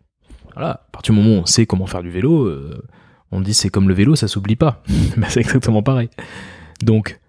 Voilà, 0.55 0.71
à 0.71 0.89
partir 0.93 1.15
du 1.15 1.21
moment 1.21 1.37
où 1.37 1.41
on 1.43 1.47
sait 1.47 1.65
comment 1.65 1.87
faire 1.87 2.03
du 2.03 2.11
vélo, 2.11 2.45
euh, 2.45 2.83
on 3.31 3.41
dit 3.41 3.55
c'est 3.55 3.71
comme 3.71 3.89
le 3.89 3.95
vélo, 3.95 4.17
ça 4.17 4.29
s'oublie 4.29 4.57
pas. 4.57 4.83
Mais 5.17 5.29
c'est 5.31 5.41
exactement 5.41 5.83
pareil. 5.83 6.11
Donc, 6.83 7.21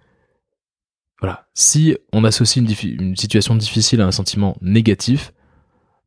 voilà, 1.20 1.48
si 1.54 1.98
on 2.14 2.24
associe 2.24 2.66
une, 2.84 3.16
situation 3.16 3.56
difficile 3.56 4.02
à 4.02 4.08
un 4.08 4.12
sentiment 4.12 4.58
négatif, 4.62 5.34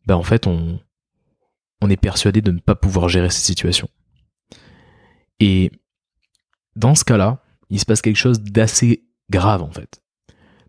ben 0.07 0.16
en 0.16 0.22
fait, 0.22 0.46
on, 0.46 0.80
on 1.80 1.90
est 1.90 1.96
persuadé 1.96 2.42
de 2.42 2.50
ne 2.50 2.59
pas 2.59 2.74
pouvoir 2.74 3.09
gérer 3.09 3.30
cette 3.30 3.44
situation. 3.44 3.88
Et 5.40 5.70
dans 6.76 6.94
ce 6.94 7.04
cas-là, 7.04 7.44
il 7.70 7.78
se 7.78 7.85
passe 7.85 8.02
quelque 8.02 8.16
chose 8.16 8.40
d'assez 8.40 9.04
grave 9.30 9.62
en 9.62 9.70
fait. 9.70 10.02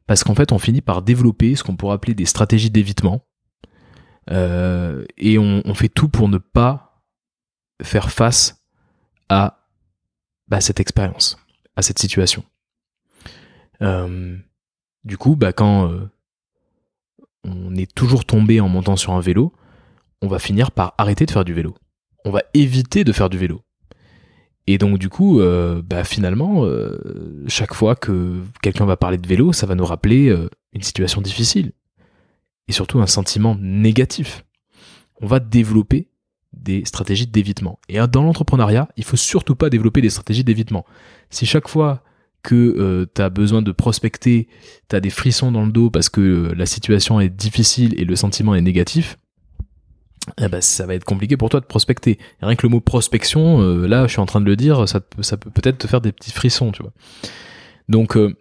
Parce 0.08 0.24
qu'en 0.24 0.36
fait, 0.36 0.52
on 0.52 0.60
finit 0.60 0.82
par 0.82 1.02
développer 1.02 1.56
ce 1.56 1.64
qu'on 1.64 1.76
pourrait 1.76 1.96
appeler 1.96 2.14
des 2.14 2.26
stratégies 2.26 2.70
d'évitement. 2.70 3.26
Euh, 4.32 5.06
et 5.18 5.38
on, 5.38 5.74
fait 5.74 5.90
tout 5.90 6.10
pour 6.10 6.30
ne 6.30 6.38
pas 6.38 7.04
faire 7.82 8.12
face 8.12 8.65
à 9.30 9.60
bah, 10.48 10.62
cette 10.62 10.80
expérience, 10.80 11.38
à 11.76 11.82
cette 11.82 12.00
situation. 12.00 12.44
Euh, 13.82 14.38
du 15.04 15.18
coup, 15.18 15.36
bah, 15.36 15.54
quand 15.54 15.92
euh, 15.92 16.10
on 17.44 17.76
est 17.76 17.94
toujours 17.94 18.26
tombé 18.26 18.60
en 18.60 18.70
montant 18.70 18.96
sur 18.96 19.14
un 19.14 19.20
vélo, 19.20 19.54
on 20.22 20.28
va 20.28 20.40
finir 20.40 20.72
par 20.72 20.94
arrêter 20.98 21.26
de 21.26 21.32
faire 21.32 21.46
du 21.46 21.54
vélo. 21.54 21.76
On 22.24 22.32
va 22.32 22.42
éviter 22.54 23.04
de 23.04 23.12
faire 23.12 23.30
du 23.30 23.38
vélo. 23.38 23.62
Et 24.68 24.80
donc 24.80 24.98
du 24.98 25.10
coup, 25.10 25.42
euh, 25.42 25.82
bah, 25.84 26.04
finalement, 26.04 26.66
chaque 27.48 27.74
fois 27.74 27.96
que 27.96 28.42
quelqu'un 28.62 28.86
va 28.86 28.98
parler 28.98 29.18
de 29.18 29.28
vélo, 29.28 29.54
ça 29.54 29.68
va 29.68 29.76
nous 29.76 29.86
rappeler 29.86 30.36
une 30.74 30.82
situation 30.82 31.22
difficile 31.22 31.72
et 32.68 32.72
surtout 32.72 33.00
un 33.00 33.08
sentiment 33.08 33.56
négatif. 33.60 34.44
On 35.22 35.28
va 35.28 35.40
développer 35.40 36.10
des 36.56 36.86
stratégies 36.86 37.28
d'évitement. 37.28 37.80
Et 37.90 38.00
dans 38.08 38.24
l'entrepreneuriat, 38.24 38.88
il 38.98 39.04
faut 39.04 39.18
surtout 39.18 39.56
pas 39.56 39.70
développer 39.70 40.02
des 40.02 40.10
stratégies 40.10 40.44
d'évitement. 40.44 40.86
Si 41.30 41.46
chaque 41.46 41.68
fois 41.68 42.04
que 42.44 43.08
tu 43.14 43.22
as 43.22 43.30
besoin 43.30 43.62
de 43.62 43.72
prospecter, 43.72 44.48
tu 44.90 44.96
as 44.96 45.00
des 45.00 45.10
frissons 45.10 45.52
dans 45.52 45.66
le 45.66 45.72
dos 45.72 45.90
parce 45.90 46.10
que 46.10 46.54
la 46.56 46.66
situation 46.66 47.20
est 47.20 47.30
difficile 47.30 48.00
et 48.00 48.06
le 48.06 48.16
sentiment 48.16 48.56
est 48.56 48.62
négatif, 48.62 49.18
eh 50.40 50.48
ben, 50.48 50.62
ça 50.62 50.86
va 50.86 50.96
être 50.96 51.06
compliqué 51.06 51.38
pour 51.38 51.50
toi 51.50 51.60
de 51.60 51.66
prospecter. 51.66 52.18
rien 52.42 52.56
que 52.56 52.66
le 52.66 52.70
mot 52.70 52.82
prospection, 52.82 53.62
euh, 53.62 53.88
là, 53.88 54.08
je 54.08 54.14
suis 54.14 54.20
en 54.20 54.26
train 54.26 54.42
de 54.42 54.46
le 54.46 54.56
dire, 54.56 54.88
ça, 54.88 55.00
ça 55.22 55.38
peut 55.38 55.52
peut-être 55.52 55.78
te 55.78 55.88
faire 55.88 56.02
des 56.02 56.12
petits 56.12 56.32
frissons, 56.32 56.72
tu 56.72 56.82
vois. 56.82 56.94
Donc, 57.90 58.18
euh, 58.18 58.36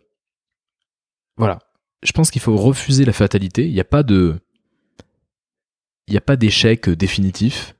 voilà. 1.36 1.58
Je 2.02 2.12
pense 2.12 2.30
qu'il 2.30 2.40
faut 2.40 2.56
refuser 2.56 3.04
la 3.04 3.12
fatalité. 3.12 3.68
Il 3.68 3.78
a 3.80 3.84
pas 3.84 4.02
de, 4.02 4.40
il 6.06 6.12
n'y 6.12 6.18
a 6.18 6.22
pas 6.22 6.36
d'échec 6.36 6.88
définitif. 6.88 7.74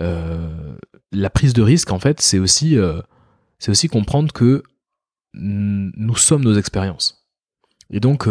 Euh, 0.00 0.76
la 1.12 1.30
prise 1.30 1.52
de 1.52 1.62
risque, 1.62 1.92
en 1.92 1.98
fait, 1.98 2.20
c'est 2.20 2.38
aussi, 2.38 2.76
c'est 3.58 3.70
aussi 3.70 3.88
comprendre 3.88 4.32
que 4.32 4.62
nous 5.34 6.16
sommes 6.16 6.44
nos 6.44 6.56
expériences. 6.56 7.26
Et 7.90 8.00
donc, 8.00 8.28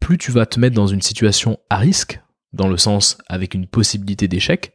plus 0.00 0.18
tu 0.18 0.30
vas 0.30 0.46
te 0.46 0.58
mettre 0.58 0.76
dans 0.76 0.86
une 0.86 1.02
situation 1.02 1.58
à 1.68 1.78
risque, 1.78 2.20
dans 2.52 2.68
le 2.68 2.76
sens 2.76 3.18
avec 3.28 3.54
une 3.54 3.66
possibilité 3.66 4.28
d'échec, 4.28 4.74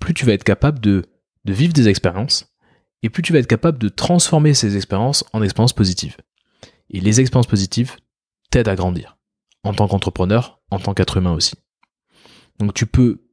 plus 0.00 0.14
tu 0.14 0.26
vas 0.26 0.32
être 0.32 0.44
capable 0.44 0.80
de, 0.80 1.04
de 1.44 1.52
vivre 1.52 1.72
des 1.72 1.88
expériences, 1.88 2.54
et 3.02 3.10
plus 3.10 3.22
tu 3.22 3.32
vas 3.32 3.38
être 3.38 3.46
capable 3.46 3.78
de 3.78 3.88
transformer 3.88 4.54
ces 4.54 4.76
expériences 4.76 5.24
en 5.32 5.42
expériences 5.42 5.72
positives. 5.72 6.16
Et 6.90 7.00
les 7.00 7.20
expériences 7.20 7.46
positives 7.46 7.96
t'aident 8.50 8.68
à 8.68 8.76
grandir, 8.76 9.18
en 9.62 9.74
tant 9.74 9.88
qu'entrepreneur, 9.88 10.60
en 10.70 10.78
tant 10.78 10.94
qu'être 10.94 11.16
humain 11.16 11.32
aussi. 11.32 11.54
Donc 12.58 12.74
tu 12.74 12.86
peux 12.86 13.24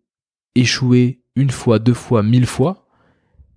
échouer 0.54 1.24
une 1.36 1.52
fois, 1.52 1.80
deux 1.80 1.94
fois, 1.94 2.24
mille 2.24 2.46
fois, 2.46 2.88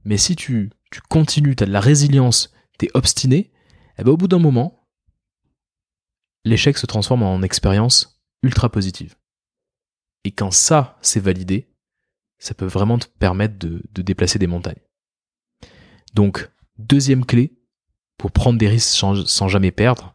mais 0.04 0.16
si 0.16 0.36
tu, 0.36 0.70
continues, 1.08 1.56
tu 1.56 1.64
as 1.64 1.66
de 1.66 1.72
la 1.72 1.80
résilience, 1.80 2.52
tu 2.78 2.86
es 2.86 2.90
obstiné, 2.94 3.52
eh 3.98 4.04
ben 4.04 4.12
au 4.12 4.16
bout 4.16 4.28
d'un 4.28 4.38
moment, 4.38 4.88
l'échec 6.44 6.78
se 6.78 6.86
transforme 6.86 7.22
en 7.22 7.42
expérience 7.42 8.22
ultra 8.42 8.70
positive. 8.70 9.16
Et 10.24 10.32
quand 10.32 10.50
ça, 10.50 10.98
c'est 11.02 11.20
validé, 11.20 11.68
ça 12.38 12.54
peut 12.54 12.66
vraiment 12.66 12.98
te 12.98 13.06
permettre 13.06 13.58
de, 13.58 13.82
déplacer 13.94 14.38
des 14.38 14.46
montagnes. 14.46 14.80
Donc, 16.14 16.50
deuxième 16.78 17.24
clé, 17.24 17.58
pour 18.16 18.32
prendre 18.32 18.58
des 18.58 18.68
risques 18.68 18.96
sans, 18.96 19.48
jamais 19.48 19.70
perdre, 19.70 20.14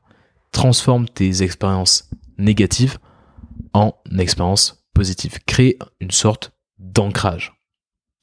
transforme 0.52 1.08
tes 1.08 1.43
expériences 1.43 2.10
négatives 2.38 2.99
en 3.73 3.93
expériences 4.17 4.86
positives. 4.93 5.39
Crée 5.45 5.78
une 5.99 6.12
sorte 6.12 6.52
d'ancrage. 6.84 7.54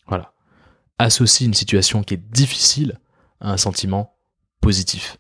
Voilà. 0.07 0.33
Associe 0.99 1.47
une 1.47 1.55
situation 1.55 2.03
qui 2.03 2.15
est 2.15 2.31
difficile 2.31 3.01
à 3.41 3.53
un 3.53 3.57
sentiment 3.57 4.15
positif. 4.61 5.19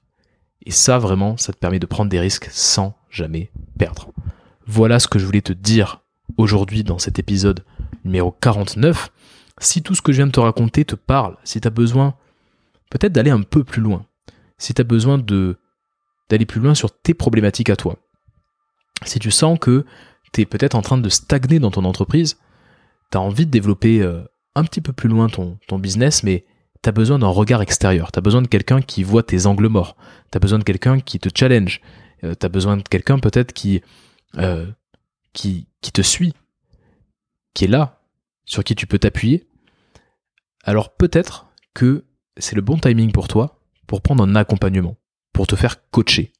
Et 0.64 0.70
ça, 0.70 0.98
vraiment, 0.98 1.36
ça 1.36 1.52
te 1.52 1.58
permet 1.58 1.78
de 1.78 1.86
prendre 1.86 2.10
des 2.10 2.20
risques 2.20 2.48
sans 2.50 2.94
jamais 3.10 3.50
perdre. 3.78 4.12
Voilà 4.66 5.00
ce 5.00 5.08
que 5.08 5.18
je 5.18 5.24
voulais 5.24 5.40
te 5.40 5.52
dire 5.52 6.02
aujourd'hui 6.36 6.84
dans 6.84 6.98
cet 6.98 7.18
épisode 7.18 7.64
numéro 8.04 8.30
49. 8.30 9.10
Si 9.58 9.82
tout 9.82 9.94
ce 9.94 10.02
que 10.02 10.12
je 10.12 10.18
viens 10.18 10.26
de 10.26 10.32
te 10.32 10.40
raconter 10.40 10.84
te 10.84 10.94
parle, 10.94 11.36
si 11.44 11.60
tu 11.60 11.66
as 11.66 11.70
besoin 11.70 12.14
peut-être 12.90 13.12
d'aller 13.12 13.30
un 13.30 13.42
peu 13.42 13.64
plus 13.64 13.82
loin, 13.82 14.04
si 14.58 14.74
tu 14.74 14.80
as 14.80 14.84
besoin 14.84 15.18
de 15.18 15.58
d'aller 16.28 16.46
plus 16.46 16.60
loin 16.60 16.74
sur 16.74 16.96
tes 16.96 17.12
problématiques 17.12 17.70
à 17.70 17.76
toi, 17.76 17.96
si 19.04 19.18
tu 19.18 19.32
sens 19.32 19.58
que 19.58 19.84
tu 20.32 20.42
es 20.42 20.46
peut-être 20.46 20.76
en 20.76 20.82
train 20.82 20.98
de 20.98 21.08
stagner 21.08 21.58
dans 21.58 21.72
ton 21.72 21.84
entreprise, 21.84 22.38
tu 23.10 23.18
as 23.18 23.20
envie 23.20 23.46
de 23.46 23.50
développer 23.50 24.02
euh, 24.02 24.22
un 24.54 24.64
petit 24.64 24.80
peu 24.80 24.92
plus 24.92 25.08
loin 25.08 25.28
ton, 25.28 25.58
business, 25.78 26.22
mais 26.22 26.44
tu 26.82 26.88
as 26.88 26.92
besoin 26.92 27.18
d'un 27.18 27.28
regard 27.28 27.62
extérieur, 27.62 28.12
tu 28.12 28.18
as 28.18 28.22
besoin 28.22 28.42
de 28.42 28.48
quelqu'un 28.48 28.80
qui 28.82 29.02
voit 29.02 29.22
tes 29.22 29.46
angles 29.46 29.68
morts, 29.68 29.96
tu 30.30 30.36
as 30.36 30.40
besoin 30.40 30.58
de 30.58 30.64
quelqu'un 30.64 31.00
qui 31.00 31.18
te 31.18 31.28
challenge, 31.36 31.80
euh, 32.24 32.34
tu 32.38 32.46
as 32.46 32.48
besoin 32.48 32.76
de 32.76 32.82
quelqu'un 32.82 33.18
peut-être 33.18 33.52
qui, 33.52 33.82
euh, 34.38 34.66
qui, 35.32 35.68
qui 35.80 35.92
te 35.92 36.02
suit, 36.02 36.34
qui 37.54 37.64
est 37.64 37.68
là, 37.68 38.02
sur 38.44 38.64
qui 38.64 38.74
tu 38.74 38.86
peux 38.86 38.98
t'appuyer, 38.98 39.46
alors 40.64 40.94
peut-être 40.94 41.46
que 41.74 42.04
c'est 42.36 42.56
le 42.56 42.62
bon 42.62 42.78
timing 42.78 43.12
pour 43.12 43.28
toi 43.28 43.60
pour 43.86 44.02
prendre 44.02 44.22
un 44.22 44.36
accompagnement, 44.36 44.96
pour 45.32 45.48
te 45.48 45.56
faire 45.56 45.88
coacher. 45.90 46.32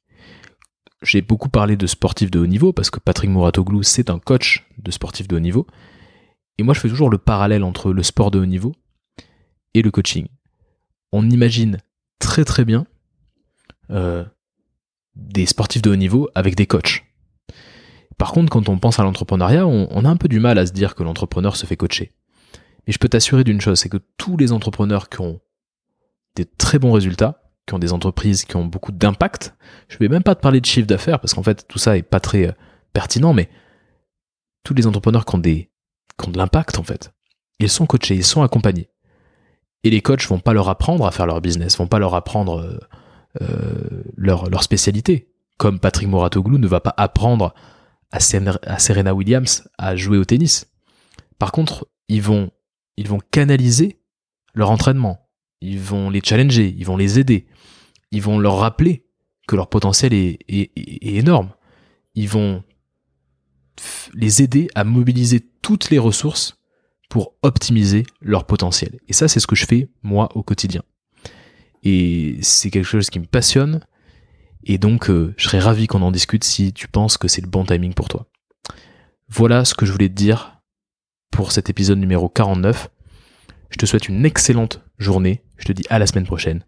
J'ai 1.01 1.21
beaucoup 1.21 1.49
parlé 1.49 1.75
de 1.75 1.87
sportifs 1.87 2.31
de 2.31 2.39
haut 2.39 2.47
niveau 2.47 2.71
parce 2.71 2.89
que 2.89 2.99
Patrick 2.99 3.29
Mouratoglou, 3.29 3.83
c'est 3.83 4.09
un 4.09 4.19
coach 4.19 4.65
de 4.77 4.91
sportifs 4.91 5.27
de 5.27 5.35
haut 5.35 5.41
niveau. 5.41 5.67
Et 6.57 6.63
moi, 6.63 6.73
je 6.73 6.79
fais 6.79 6.89
toujours 6.89 7.09
le 7.09 7.17
parallèle 7.17 7.63
entre 7.63 7.91
le 7.91 8.03
sport 8.03 8.31
de 8.31 8.39
haut 8.39 8.45
niveau 8.45 8.73
et 9.73 9.81
le 9.81 9.91
coaching. 9.91 10.27
On 11.11 11.29
imagine 11.29 11.77
très 12.19 12.45
très 12.45 12.65
bien 12.65 12.85
euh, 13.89 14.23
des 15.15 15.45
sportifs 15.45 15.81
de 15.81 15.91
haut 15.91 15.95
niveau 15.95 16.29
avec 16.35 16.55
des 16.55 16.67
coachs. 16.67 17.03
Par 18.17 18.31
contre, 18.33 18.51
quand 18.51 18.69
on 18.69 18.77
pense 18.77 18.99
à 18.99 19.03
l'entrepreneuriat, 19.03 19.65
on, 19.65 20.05
a 20.05 20.09
un 20.09 20.15
peu 20.15 20.27
du 20.27 20.39
mal 20.39 20.59
à 20.59 20.67
se 20.67 20.73
dire 20.73 20.93
que 20.93 21.01
l'entrepreneur 21.01 21.55
se 21.55 21.65
fait 21.65 21.75
coacher. 21.75 22.11
Mais 22.85 22.93
je 22.93 22.99
peux 22.99 23.09
t'assurer 23.09 23.43
d'une 23.43 23.59
chose, 23.59 23.79
c'est 23.79 23.89
que 23.89 23.97
tous 24.17 24.37
les 24.37 24.51
entrepreneurs 24.51 25.09
qui 25.09 25.21
ont 25.21 25.39
des 26.35 26.45
très 26.45 26.77
bons 26.77 26.91
résultats, 26.91 27.41
qui 27.65 27.73
ont 27.73 27.79
des 27.79 27.93
entreprises 27.93 28.45
qui 28.45 28.55
ont 28.55 28.65
beaucoup 28.65 28.91
d'impact, 28.91 29.55
je 29.87 29.97
vais 29.97 30.07
même 30.07 30.21
pas 30.21 30.35
te 30.35 30.41
parler 30.41 30.61
de 30.61 30.65
chiffre 30.67 30.85
d'affaires 30.85 31.19
parce 31.19 31.33
qu'en 31.33 31.41
fait 31.41 31.67
tout 31.67 31.79
ça 31.79 31.97
est 31.97 32.03
pas 32.03 32.19
très 32.19 32.49
euh, 32.49 32.51
pertinent, 32.93 33.33
mais 33.33 33.49
tous 34.63 34.75
les 34.75 34.85
entrepreneurs 34.85 35.25
qui 35.25 35.35
ont, 35.35 35.39
des, 35.39 35.70
qui 36.17 36.27
ont 36.27 36.31
de 36.31 36.37
l'impact 36.37 36.77
en 36.77 36.83
fait, 36.83 37.11
ils 37.59 37.69
sont 37.69 37.85
coachés, 37.85 38.15
ils 38.15 38.23
sont 38.23 38.41
accompagnés. 38.41 38.89
Et 39.83 39.89
les 39.89 40.01
coachs 40.01 40.25
vont 40.27 40.39
pas 40.39 40.53
leur 40.53 40.69
apprendre 40.69 41.05
à 41.05 41.11
faire 41.11 41.25
leur 41.25 41.41
business, 41.41 41.77
vont 41.77 41.87
pas 41.87 41.99
leur 41.99 42.13
apprendre 42.13 42.59
euh, 42.59 42.79
euh, 43.41 44.03
leur, 44.15 44.49
leur 44.49 44.63
spécialité. 44.63 45.29
Comme 45.57 45.79
Patrick 45.79 46.07
Moratoglou 46.07 46.57
ne 46.57 46.67
va 46.67 46.79
pas 46.79 46.93
apprendre 46.97 47.53
à, 48.11 48.19
Serena 48.19 49.13
Williams 49.13 49.67
à 49.77 49.95
jouer 49.95 50.17
au 50.17 50.25
tennis. 50.25 50.67
Par 51.39 51.51
contre, 51.51 51.87
ils 52.07 52.21
vont, 52.21 52.51
ils 52.97 53.07
vont 53.07 53.19
canaliser 53.31 53.99
leur 54.53 54.69
entraînement. 54.71 55.29
Ils 55.61 55.79
vont 55.79 56.09
les 56.09 56.21
challenger, 56.23 56.73
ils 56.75 56.85
vont 56.85 56.97
les 56.97 57.19
aider. 57.19 57.47
Ils 58.11 58.21
vont 58.21 58.39
leur 58.39 58.57
rappeler 58.57 59.05
que 59.47 59.55
leur 59.55 59.69
potentiel 59.69 60.13
est, 60.13 60.39
est 60.49 61.15
énorme. 61.15 61.51
Ils 62.15 62.27
vont 62.27 62.63
les 64.13 64.41
aider 64.41 64.69
à 64.75 64.83
mobiliser 64.83 65.41
toutes 65.61 65.89
les 65.89 65.99
ressources 65.99 66.57
pour 67.09 67.33
optimiser 67.41 68.05
leur 68.21 68.45
potentiel. 68.45 68.99
Et 69.07 69.13
ça, 69.13 69.27
c'est 69.27 69.39
ce 69.39 69.47
que 69.47 69.55
je 69.55 69.65
fais 69.65 69.89
moi 70.01 70.29
au 70.35 70.43
quotidien. 70.43 70.81
Et 71.83 72.37
c'est 72.41 72.69
quelque 72.69 72.85
chose 72.85 73.09
qui 73.09 73.19
me 73.19 73.25
passionne. 73.25 73.81
Et 74.63 74.77
donc, 74.77 75.09
euh, 75.09 75.33
je 75.37 75.45
serais 75.45 75.59
ravi 75.59 75.87
qu'on 75.87 76.01
en 76.03 76.11
discute 76.11 76.43
si 76.43 76.71
tu 76.71 76.87
penses 76.87 77.17
que 77.17 77.27
c'est 77.27 77.41
le 77.41 77.47
bon 77.47 77.65
timing 77.65 77.93
pour 77.93 78.07
toi. 78.07 78.27
Voilà 79.27 79.65
ce 79.65 79.73
que 79.73 79.85
je 79.85 79.91
voulais 79.91 80.09
te 80.09 80.13
dire 80.13 80.61
pour 81.31 81.51
cet 81.51 81.69
épisode 81.69 81.97
numéro 81.97 82.29
49. 82.29 82.89
Je 83.69 83.77
te 83.77 83.85
souhaite 83.85 84.07
une 84.07 84.25
excellente 84.25 84.81
journée. 84.97 85.43
Je 85.57 85.65
te 85.65 85.71
dis 85.71 85.83
à 85.89 85.99
la 85.99 86.07
semaine 86.07 86.25
prochaine. 86.25 86.63